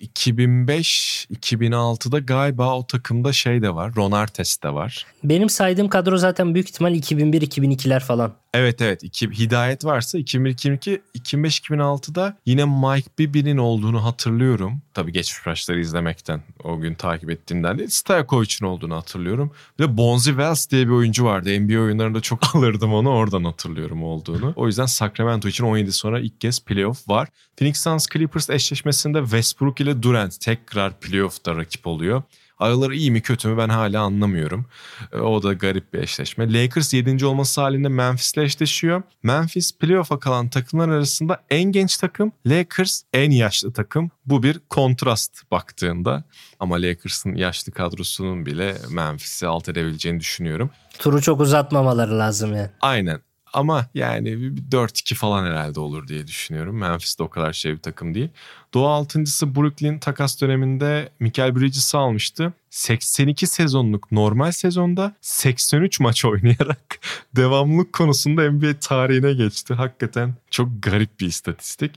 2005-2006'da 0.00 2.18
galiba 2.18 2.78
o 2.78 2.86
takımda 2.86 3.32
şey 3.32 3.62
de 3.62 3.74
var. 3.74 3.96
Ron 3.96 4.12
Artest 4.12 4.62
de 4.62 4.74
var. 4.74 5.06
Benim 5.24 5.50
saydığım 5.50 5.88
kadro 5.88 6.16
zaten 6.16 6.54
büyük 6.54 6.68
ihtimal 6.68 6.94
2001-2002'ler 6.94 8.00
falan. 8.00 8.32
Evet 8.56 8.82
evet. 8.82 9.02
İki, 9.02 9.30
hidayet 9.30 9.84
varsa 9.84 10.18
2001-2002, 10.18 11.00
2005-2006'da 11.18 12.36
yine 12.46 12.64
Mike 12.64 13.10
Bibby'nin 13.18 13.56
olduğunu 13.56 14.04
hatırlıyorum. 14.04 14.82
Tabii 14.94 15.12
geçmiş 15.12 15.46
maçları 15.46 15.80
izlemekten 15.80 16.42
o 16.64 16.80
gün 16.80 16.94
takip 16.94 17.30
ettiğimden 17.30 17.78
değil. 17.78 17.90
Stojakovic'in 17.90 18.66
olduğunu 18.66 18.96
hatırlıyorum. 18.96 19.52
Bir 19.78 19.84
de 19.84 19.96
Bonzi 19.96 20.30
Wells 20.30 20.70
diye 20.70 20.86
bir 20.86 20.92
oyuncu 20.92 21.24
vardı. 21.24 21.60
NBA 21.60 21.80
oyunlarında 21.80 22.20
çok 22.20 22.54
alırdım 22.56 22.94
onu. 22.94 23.10
Oradan 23.10 23.44
hatırlıyorum 23.44 24.04
olduğunu. 24.04 24.52
O 24.56 24.66
yüzden 24.66 24.86
Sacramento 24.86 25.48
için 25.48 25.64
17 25.64 25.92
sonra 25.92 26.20
ilk 26.20 26.40
kez 26.40 26.60
playoff 26.60 27.08
var. 27.08 27.28
Phoenix 27.56 27.82
Suns 27.82 28.06
Clippers 28.12 28.50
eşleşmesinde 28.50 29.20
Westbrook 29.20 29.80
ile 29.80 30.02
Durant 30.02 30.40
tekrar 30.40 31.00
playoff'ta 31.00 31.56
rakip 31.56 31.86
oluyor. 31.86 32.22
Araları 32.58 32.94
iyi 32.96 33.10
mi 33.10 33.20
kötü 33.22 33.48
mü 33.48 33.58
ben 33.58 33.68
hala 33.68 34.02
anlamıyorum. 34.02 34.66
E, 35.12 35.16
O 35.16 35.42
da 35.42 35.52
garip 35.52 35.92
bir 35.92 35.98
eşleşme. 35.98 36.52
Lakers 36.52 36.94
7. 36.94 37.26
olması 37.26 37.60
halinde 37.60 37.88
Memphis'le 37.88 38.38
eşleşiyor. 38.38 39.02
Memphis 39.22 39.78
playoff'a 39.78 40.18
kalan 40.18 40.48
takımlar 40.48 40.88
arasında 40.88 41.42
en 41.50 41.64
genç 41.72 41.96
takım. 41.96 42.32
Lakers 42.46 43.02
en 43.12 43.30
yaşlı 43.30 43.72
takım. 43.72 44.10
Bu 44.26 44.42
bir 44.42 44.60
kontrast 44.68 45.50
baktığında. 45.50 46.24
Ama 46.60 46.76
Lakers'ın 46.82 47.34
yaşlı 47.34 47.72
kadrosunun 47.72 48.46
bile 48.46 48.76
Memphis'i 48.90 49.46
alt 49.46 49.68
edebileceğini 49.68 50.20
düşünüyorum. 50.20 50.70
Turu 50.98 51.22
çok 51.22 51.40
uzatmamaları 51.40 52.18
lazım 52.18 52.56
yani. 52.56 52.70
Aynen. 52.80 53.20
Ama 53.56 53.86
yani 53.94 54.40
bir 54.40 54.62
4-2 54.62 55.14
falan 55.14 55.46
herhalde 55.46 55.80
olur 55.80 56.08
diye 56.08 56.26
düşünüyorum. 56.26 56.78
Memphis 56.78 57.18
de 57.18 57.22
o 57.22 57.28
kadar 57.30 57.52
şey 57.52 57.72
bir 57.72 57.78
takım 57.78 58.14
değil. 58.14 58.28
Doğu 58.74 58.88
altıncısı 58.88 59.54
Brooklyn 59.54 59.98
takas 59.98 60.40
döneminde 60.40 61.08
Michael 61.20 61.56
Bridges'i 61.56 61.96
almıştı. 61.96 62.52
82 62.70 63.46
sezonluk 63.46 64.12
normal 64.12 64.52
sezonda 64.52 65.14
83 65.20 66.00
maç 66.00 66.24
oynayarak 66.24 66.98
devamlılık 67.36 67.92
konusunda 67.92 68.50
NBA 68.50 68.78
tarihine 68.80 69.32
geçti. 69.32 69.74
Hakikaten 69.74 70.34
çok 70.50 70.68
garip 70.82 71.20
bir 71.20 71.26
istatistik. 71.26 71.92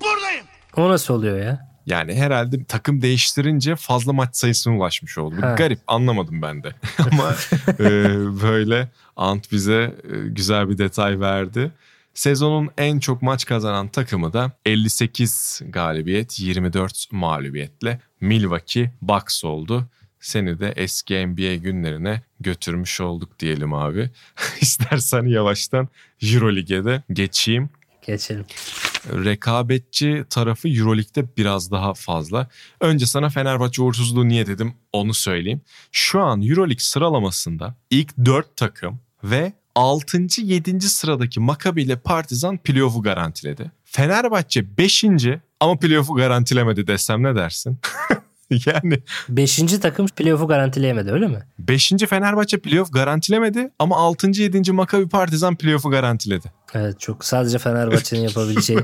Buradayım. 0.00 0.46
O 0.76 0.88
nasıl 0.88 1.14
oluyor 1.14 1.38
ya? 1.38 1.65
Yani 1.86 2.14
herhalde 2.14 2.64
takım 2.64 3.02
değiştirince 3.02 3.76
fazla 3.76 4.12
maç 4.12 4.36
sayısına 4.36 4.76
ulaşmış 4.76 5.18
oldu. 5.18 5.36
Ha. 5.40 5.54
Garip 5.58 5.78
anlamadım 5.86 6.42
ben 6.42 6.62
de. 6.62 6.74
Ama 7.12 7.34
e, 7.80 7.90
böyle 8.42 8.88
Ant 9.16 9.52
bize 9.52 9.94
e, 10.04 10.28
güzel 10.28 10.68
bir 10.68 10.78
detay 10.78 11.20
verdi. 11.20 11.72
Sezonun 12.14 12.70
en 12.78 12.98
çok 12.98 13.22
maç 13.22 13.44
kazanan 13.44 13.88
takımı 13.88 14.32
da 14.32 14.52
58 14.64 15.60
galibiyet 15.68 16.40
24 16.40 17.06
mağlubiyetle 17.10 18.00
Milwaukee 18.20 18.90
Bucks 19.02 19.44
oldu. 19.44 19.84
Seni 20.20 20.60
de 20.60 20.72
eski 20.76 21.26
NBA 21.26 21.54
günlerine 21.54 22.22
götürmüş 22.40 23.00
olduk 23.00 23.38
diyelim 23.38 23.74
abi. 23.74 24.10
İstersen 24.60 25.24
yavaştan 25.26 25.88
Euroleague'e 26.22 26.84
de 26.84 27.02
geçeyim 27.12 27.70
Geçelim. 28.06 28.44
Rekabetçi 29.10 30.24
tarafı 30.30 30.68
Euroleague'de 30.68 31.36
biraz 31.36 31.70
daha 31.70 31.94
fazla. 31.94 32.48
Önce 32.80 33.06
sana 33.06 33.28
Fenerbahçe 33.28 33.82
uğursuzluğu 33.82 34.28
niye 34.28 34.46
dedim 34.46 34.74
onu 34.92 35.14
söyleyeyim. 35.14 35.60
Şu 35.92 36.20
an 36.20 36.42
Euroleague 36.42 36.78
sıralamasında 36.78 37.74
ilk 37.90 38.18
4 38.24 38.56
takım 38.56 39.00
ve 39.24 39.52
6. 39.74 40.26
7. 40.42 40.80
sıradaki 40.80 41.40
Maccabi 41.40 41.82
ile 41.82 41.96
Partizan 41.96 42.56
playoff'u 42.56 43.02
garantiledi. 43.02 43.70
Fenerbahçe 43.84 44.76
5. 44.78 45.04
ama 45.60 45.78
playoff'u 45.78 46.14
garantilemedi 46.14 46.86
desem 46.86 47.22
ne 47.22 47.36
dersin? 47.36 47.78
yani 48.66 49.02
Beşinci 49.28 49.80
takım 49.80 50.06
playoff'u 50.06 50.48
garantileyemedi 50.48 51.12
öyle 51.12 51.28
mi? 51.28 51.38
5. 51.58 51.92
Fenerbahçe 52.08 52.58
playoff 52.58 52.92
garantilemedi 52.92 53.70
ama 53.78 53.96
6. 53.96 54.30
7. 54.30 54.72
Maccabi 54.72 55.08
Partizan 55.08 55.56
playoff'u 55.56 55.90
garantiledi. 55.90 56.52
Evet 56.74 57.00
çok 57.00 57.24
sadece 57.24 57.58
Fenerbahçe'nin 57.58 58.20
yapabileceği. 58.28 58.78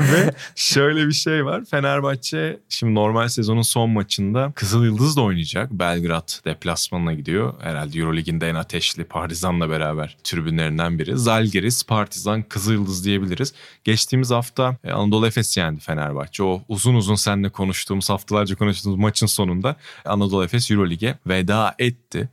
Ve 0.00 0.34
şöyle 0.54 1.06
bir 1.06 1.12
şey 1.12 1.44
var. 1.44 1.64
Fenerbahçe 1.64 2.60
şimdi 2.68 2.94
normal 2.94 3.28
sezonun 3.28 3.62
son 3.62 3.90
maçında 3.90 4.52
Kızıl 4.54 4.84
Yıldız 4.84 5.16
da 5.16 5.22
oynayacak. 5.22 5.72
Belgrad 5.72 6.28
deplasmanına 6.44 7.12
gidiyor. 7.12 7.54
Herhalde 7.60 7.98
Eurolig'in 7.98 8.40
en 8.40 8.54
ateşli 8.54 9.04
Partizan'la 9.04 9.70
beraber 9.70 10.16
tribünlerinden 10.24 10.98
biri. 10.98 11.18
Zalgiris, 11.18 11.84
Partizan, 11.84 12.42
Kızıl 12.42 12.72
Yıldız 12.72 13.04
diyebiliriz. 13.04 13.54
Geçtiğimiz 13.84 14.30
hafta 14.30 14.76
e, 14.84 14.92
Anadolu 14.92 15.26
Efes 15.26 15.56
yendi 15.56 15.80
Fenerbahçe. 15.80 16.42
O 16.42 16.62
uzun 16.68 16.94
uzun 16.94 17.14
seninle 17.14 17.48
konuştuğumuz, 17.48 18.10
haftalarca 18.10 18.56
konuştuğumuz 18.56 18.98
maçın 18.98 19.26
sonunda 19.26 19.76
Anadolu 20.04 20.44
Efes 20.44 20.70
Eurolig'e 20.70 21.18
veda 21.26 21.74
etti. 21.78 22.28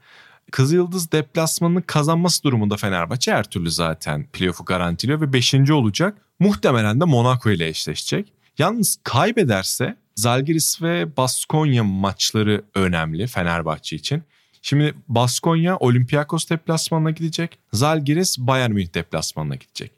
Kızılyıldız 0.51 1.11
deplasmanını 1.11 1.83
kazanması 1.85 2.43
durumunda 2.43 2.77
Fenerbahçe 2.77 3.31
her 3.33 3.43
türlü 3.43 3.71
zaten 3.71 4.27
playoff'u 4.33 4.65
garantiliyor 4.65 5.21
ve 5.21 5.33
5. 5.33 5.53
olacak. 5.53 6.17
Muhtemelen 6.39 7.01
de 7.01 7.05
Monaco 7.05 7.49
ile 7.49 7.67
eşleşecek. 7.67 8.33
Yalnız 8.57 8.99
kaybederse 9.03 9.97
Zalgiris 10.15 10.81
ve 10.81 11.17
Baskonya 11.17 11.83
maçları 11.83 12.63
önemli 12.75 13.27
Fenerbahçe 13.27 13.95
için. 13.95 14.23
Şimdi 14.61 14.95
Baskonya 15.07 15.77
Olympiakos 15.77 16.49
deplasmanına 16.49 17.11
gidecek. 17.11 17.59
Zalgiris 17.73 18.37
Bayern 18.37 18.71
Münih 18.71 18.93
deplasmanına 18.93 19.55
gidecek. 19.55 19.91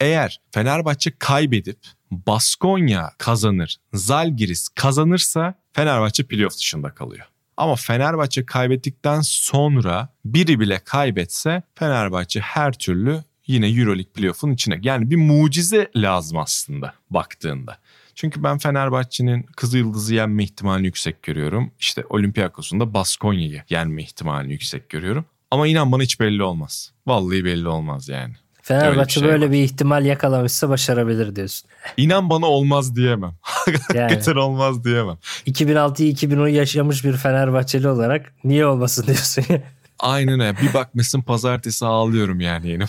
Eğer 0.00 0.40
Fenerbahçe 0.50 1.10
kaybedip 1.18 1.78
Baskonya 2.10 3.10
kazanır, 3.18 3.76
Zalgiris 3.92 4.68
kazanırsa 4.68 5.54
Fenerbahçe 5.72 6.22
playoff 6.22 6.58
dışında 6.58 6.94
kalıyor. 6.94 7.26
Ama 7.58 7.76
Fenerbahçe 7.76 8.46
kaybettikten 8.46 9.20
sonra 9.20 10.08
biri 10.24 10.60
bile 10.60 10.78
kaybetse 10.84 11.62
Fenerbahçe 11.74 12.40
her 12.40 12.72
türlü 12.72 13.24
yine 13.46 13.68
Euroleague 13.68 14.12
playoff'un 14.12 14.50
içine. 14.50 14.80
Yani 14.82 15.10
bir 15.10 15.16
mucize 15.16 15.90
lazım 15.96 16.38
aslında 16.38 16.94
baktığında. 17.10 17.78
Çünkü 18.14 18.42
ben 18.42 18.58
Fenerbahçe'nin 18.58 19.42
Kızıl 19.42 19.78
Yıldız'ı 19.78 20.14
yenme 20.14 20.44
ihtimalini 20.44 20.86
yüksek 20.86 21.22
görüyorum. 21.22 21.70
İşte 21.78 22.04
Olympiakos'un 22.10 22.80
da 22.80 22.94
Baskonya'yı 22.94 23.62
yenme 23.70 24.02
ihtimalini 24.02 24.52
yüksek 24.52 24.88
görüyorum. 24.88 25.24
Ama 25.50 25.66
inan 25.66 25.92
bana 25.92 26.02
hiç 26.02 26.20
belli 26.20 26.42
olmaz. 26.42 26.92
Vallahi 27.06 27.44
belli 27.44 27.68
olmaz 27.68 28.08
yani. 28.08 28.34
Fenerbahçe 28.68 29.20
şey 29.20 29.28
böyle 29.28 29.44
var. 29.44 29.52
bir 29.52 29.62
ihtimal 29.62 30.04
yakalamışsa 30.06 30.68
başarabilir 30.68 31.36
diyorsun. 31.36 31.70
İnan 31.96 32.30
bana 32.30 32.46
olmaz 32.46 32.96
diyemem. 32.96 33.34
Yani 33.94 34.02
Hakikaten 34.02 34.36
olmaz 34.36 34.84
diyemem. 34.84 35.18
2006'yı 35.46 36.12
2010'u 36.12 36.48
yaşamış 36.48 37.04
bir 37.04 37.16
Fenerbahçeli 37.16 37.88
olarak 37.88 38.34
niye 38.44 38.66
olmasın 38.66 39.06
diyorsun. 39.06 39.44
Aynen 39.98 40.40
öyle. 40.40 40.56
Bir 40.62 40.74
bakmışsın 40.74 41.22
pazartesi 41.22 41.86
ağlıyorum 41.86 42.40
yani 42.40 42.68
yeni. 42.68 42.84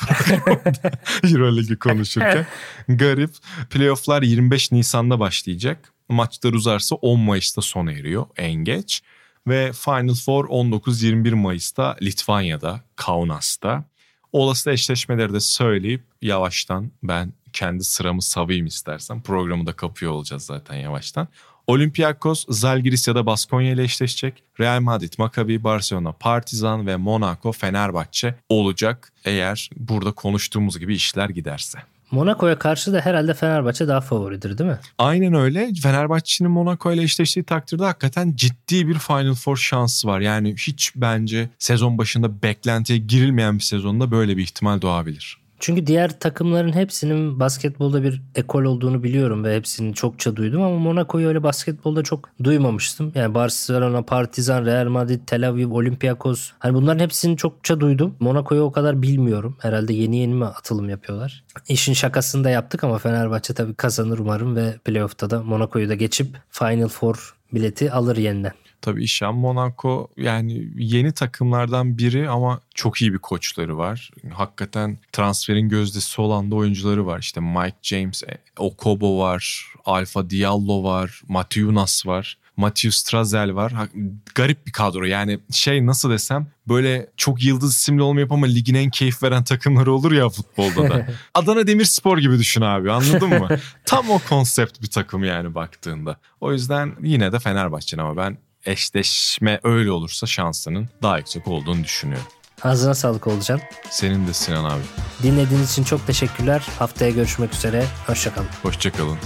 Euroligi 1.23 1.75
konuşurken. 1.75 2.45
Garip. 2.89 3.31
Playoff'lar 3.69 4.21
25 4.21 4.71
Nisan'da 4.71 5.19
başlayacak. 5.19 5.93
Maçlar 6.09 6.53
uzarsa 6.53 6.95
10 6.95 7.19
Mayıs'ta 7.19 7.61
sona 7.61 7.91
eriyor 7.91 8.25
en 8.37 8.53
geç. 8.53 9.01
Ve 9.47 9.71
Final 9.73 10.15
Four 10.15 10.45
19-21 10.45 11.35
Mayıs'ta 11.35 11.95
Litvanya'da, 12.01 12.81
Kaunas'ta. 12.95 13.83
Olası 14.33 14.71
eşleşmeleri 14.71 15.33
de 15.33 15.39
söyleyip 15.39 16.03
yavaştan 16.21 16.91
ben 17.03 17.33
kendi 17.53 17.83
sıramı 17.83 18.21
savayım 18.21 18.65
istersen. 18.65 19.21
Programı 19.21 19.65
da 19.65 19.73
kapıyor 19.73 20.11
olacağız 20.11 20.45
zaten 20.45 20.75
yavaştan. 20.75 21.27
Olympiakos, 21.67 22.45
Zalgiris 22.49 23.07
ya 23.07 23.15
da 23.15 23.25
Baskonya 23.25 23.71
ile 23.71 23.83
eşleşecek. 23.83 24.43
Real 24.59 24.81
Madrid, 24.81 25.13
Maccabi, 25.17 25.63
Barcelona, 25.63 26.11
Partizan 26.11 26.87
ve 26.87 26.95
Monaco, 26.95 27.51
Fenerbahçe 27.51 28.35
olacak. 28.49 29.13
Eğer 29.25 29.69
burada 29.75 30.11
konuştuğumuz 30.11 30.79
gibi 30.79 30.95
işler 30.95 31.29
giderse. 31.29 31.79
Monaco'ya 32.11 32.59
karşı 32.59 32.93
da 32.93 32.99
herhalde 33.01 33.33
Fenerbahçe 33.33 33.87
daha 33.87 34.01
favoridir 34.01 34.57
değil 34.57 34.69
mi? 34.69 34.79
Aynen 34.97 35.33
öyle. 35.33 35.71
Fenerbahçe'nin 35.81 36.51
Monaco 36.51 36.91
ile 36.91 37.03
eşleştiği 37.03 37.43
takdirde 37.43 37.83
hakikaten 37.83 38.33
ciddi 38.35 38.87
bir 38.87 38.99
Final 38.99 39.33
Four 39.33 39.57
şansı 39.57 40.07
var. 40.07 40.19
Yani 40.19 40.55
hiç 40.57 40.91
bence 40.95 41.49
sezon 41.59 41.97
başında 41.97 42.41
beklentiye 42.43 42.99
girilmeyen 42.99 43.57
bir 43.57 43.63
sezonda 43.63 44.11
böyle 44.11 44.37
bir 44.37 44.43
ihtimal 44.43 44.81
doğabilir. 44.81 45.38
Çünkü 45.59 45.87
diğer 45.87 46.19
takımların 46.19 46.73
hepsinin 46.73 47.39
basketbolda 47.39 48.03
bir 48.03 48.21
ekol 48.35 48.63
olduğunu 48.63 49.03
biliyorum 49.03 49.43
ve 49.43 49.55
hepsini 49.55 49.93
çokça 49.93 50.35
duydum 50.35 50.61
ama 50.61 50.79
Monaco'yu 50.79 51.27
öyle 51.27 51.43
basketbolda 51.43 52.03
çok 52.03 52.29
duymamıştım. 52.43 53.11
Yani 53.15 53.33
Barcelona, 53.33 54.01
Partizan, 54.01 54.65
Real 54.65 54.87
Madrid, 54.87 55.19
Tel 55.27 55.49
Aviv, 55.49 55.71
Olympiakos 55.71 56.51
hani 56.59 56.73
bunların 56.73 57.03
hepsini 57.03 57.37
çokça 57.37 57.79
duydum. 57.79 58.15
Monaco'yu 58.19 58.61
o 58.61 58.71
kadar 58.71 59.01
bilmiyorum. 59.01 59.57
Herhalde 59.59 59.93
yeni 59.93 60.17
yeni 60.17 60.33
mi 60.33 60.45
atılım 60.45 60.89
yapıyorlar? 60.89 61.43
İşin 61.69 61.93
şakasını 61.93 62.43
da 62.43 62.49
yaptık 62.49 62.83
ama 62.83 62.97
Fenerbahçe 62.97 63.53
tabii 63.53 63.73
kazanır 63.73 64.19
umarım 64.19 64.55
ve 64.55 64.73
playoff'ta 64.85 65.29
da 65.29 65.43
Monaco'yu 65.43 65.89
da 65.89 65.95
geçip 65.95 66.37
Final 66.49 66.87
Four 66.87 67.35
bileti 67.53 67.91
alır 67.91 68.17
yeniden. 68.17 68.53
Tabii 68.81 69.03
İşan 69.03 69.35
Monaco 69.35 70.07
yani 70.17 70.67
yeni 70.77 71.11
takımlardan 71.11 71.97
biri 71.97 72.29
ama 72.29 72.59
çok 72.75 73.01
iyi 73.01 73.13
bir 73.13 73.17
koçları 73.17 73.77
var. 73.77 74.11
Hakikaten 74.33 74.97
transferin 75.11 75.69
gözdesi 75.69 76.21
olan 76.21 76.51
da 76.51 76.55
oyuncuları 76.55 77.05
var. 77.05 77.19
İşte 77.19 77.41
Mike 77.41 77.77
James, 77.81 78.23
Okobo 78.57 79.19
var, 79.19 79.65
Alfa 79.85 80.29
Diallo 80.29 80.83
var, 80.83 81.21
Matiunas 81.27 82.05
var. 82.07 82.37
Matthew 82.59 82.91
Strazel 82.91 83.55
var. 83.55 83.73
Garip 84.35 84.67
bir 84.67 84.71
kadro 84.71 85.05
yani 85.05 85.39
şey 85.51 85.85
nasıl 85.85 86.09
desem 86.09 86.47
böyle 86.67 87.09
çok 87.17 87.43
yıldız 87.43 87.75
isimli 87.75 88.01
olmayıp 88.01 88.31
ama 88.31 88.45
ligin 88.45 88.75
en 88.75 88.89
keyif 88.89 89.23
veren 89.23 89.43
takımları 89.43 89.93
olur 89.93 90.11
ya 90.11 90.29
futbolda 90.29 90.89
da. 90.89 91.07
Adana 91.33 91.67
Demirspor 91.67 92.17
gibi 92.17 92.39
düşün 92.39 92.61
abi 92.61 92.91
anladın 92.91 93.29
mı? 93.29 93.47
Tam 93.85 94.09
o 94.09 94.19
konsept 94.29 94.81
bir 94.81 94.87
takım 94.87 95.23
yani 95.23 95.55
baktığında. 95.55 96.17
O 96.41 96.53
yüzden 96.53 96.95
yine 97.03 97.31
de 97.31 97.39
Fenerbahçe'nin 97.39 98.01
ama 98.01 98.17
ben 98.17 98.37
eşleşme 98.65 99.59
öyle 99.63 99.91
olursa 99.91 100.27
şansının 100.27 100.89
daha 101.01 101.17
yüksek 101.17 101.47
olduğunu 101.47 101.83
düşünüyorum. 101.83 102.27
Ağzına 102.63 102.93
sağlık 102.93 103.27
Olcan. 103.27 103.61
Senin 103.89 104.27
de 104.27 104.33
Sinan 104.33 104.63
abi. 104.63 104.83
Dinlediğiniz 105.23 105.71
için 105.71 105.83
çok 105.83 106.07
teşekkürler. 106.07 106.67
Haftaya 106.79 107.11
görüşmek 107.11 107.53
üzere. 107.53 107.85
Hoşçakalın. 108.07 108.49
Hoşçakalın. 108.61 109.17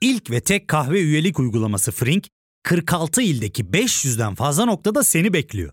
İlk 0.00 0.30
ve 0.30 0.40
tek 0.40 0.68
kahve 0.68 1.00
üyelik 1.00 1.38
uygulaması 1.38 1.92
Frink, 1.92 2.28
46 2.62 3.22
ildeki 3.22 3.64
500'den 3.64 4.34
fazla 4.34 4.64
noktada 4.64 5.04
seni 5.04 5.32
bekliyor. 5.32 5.72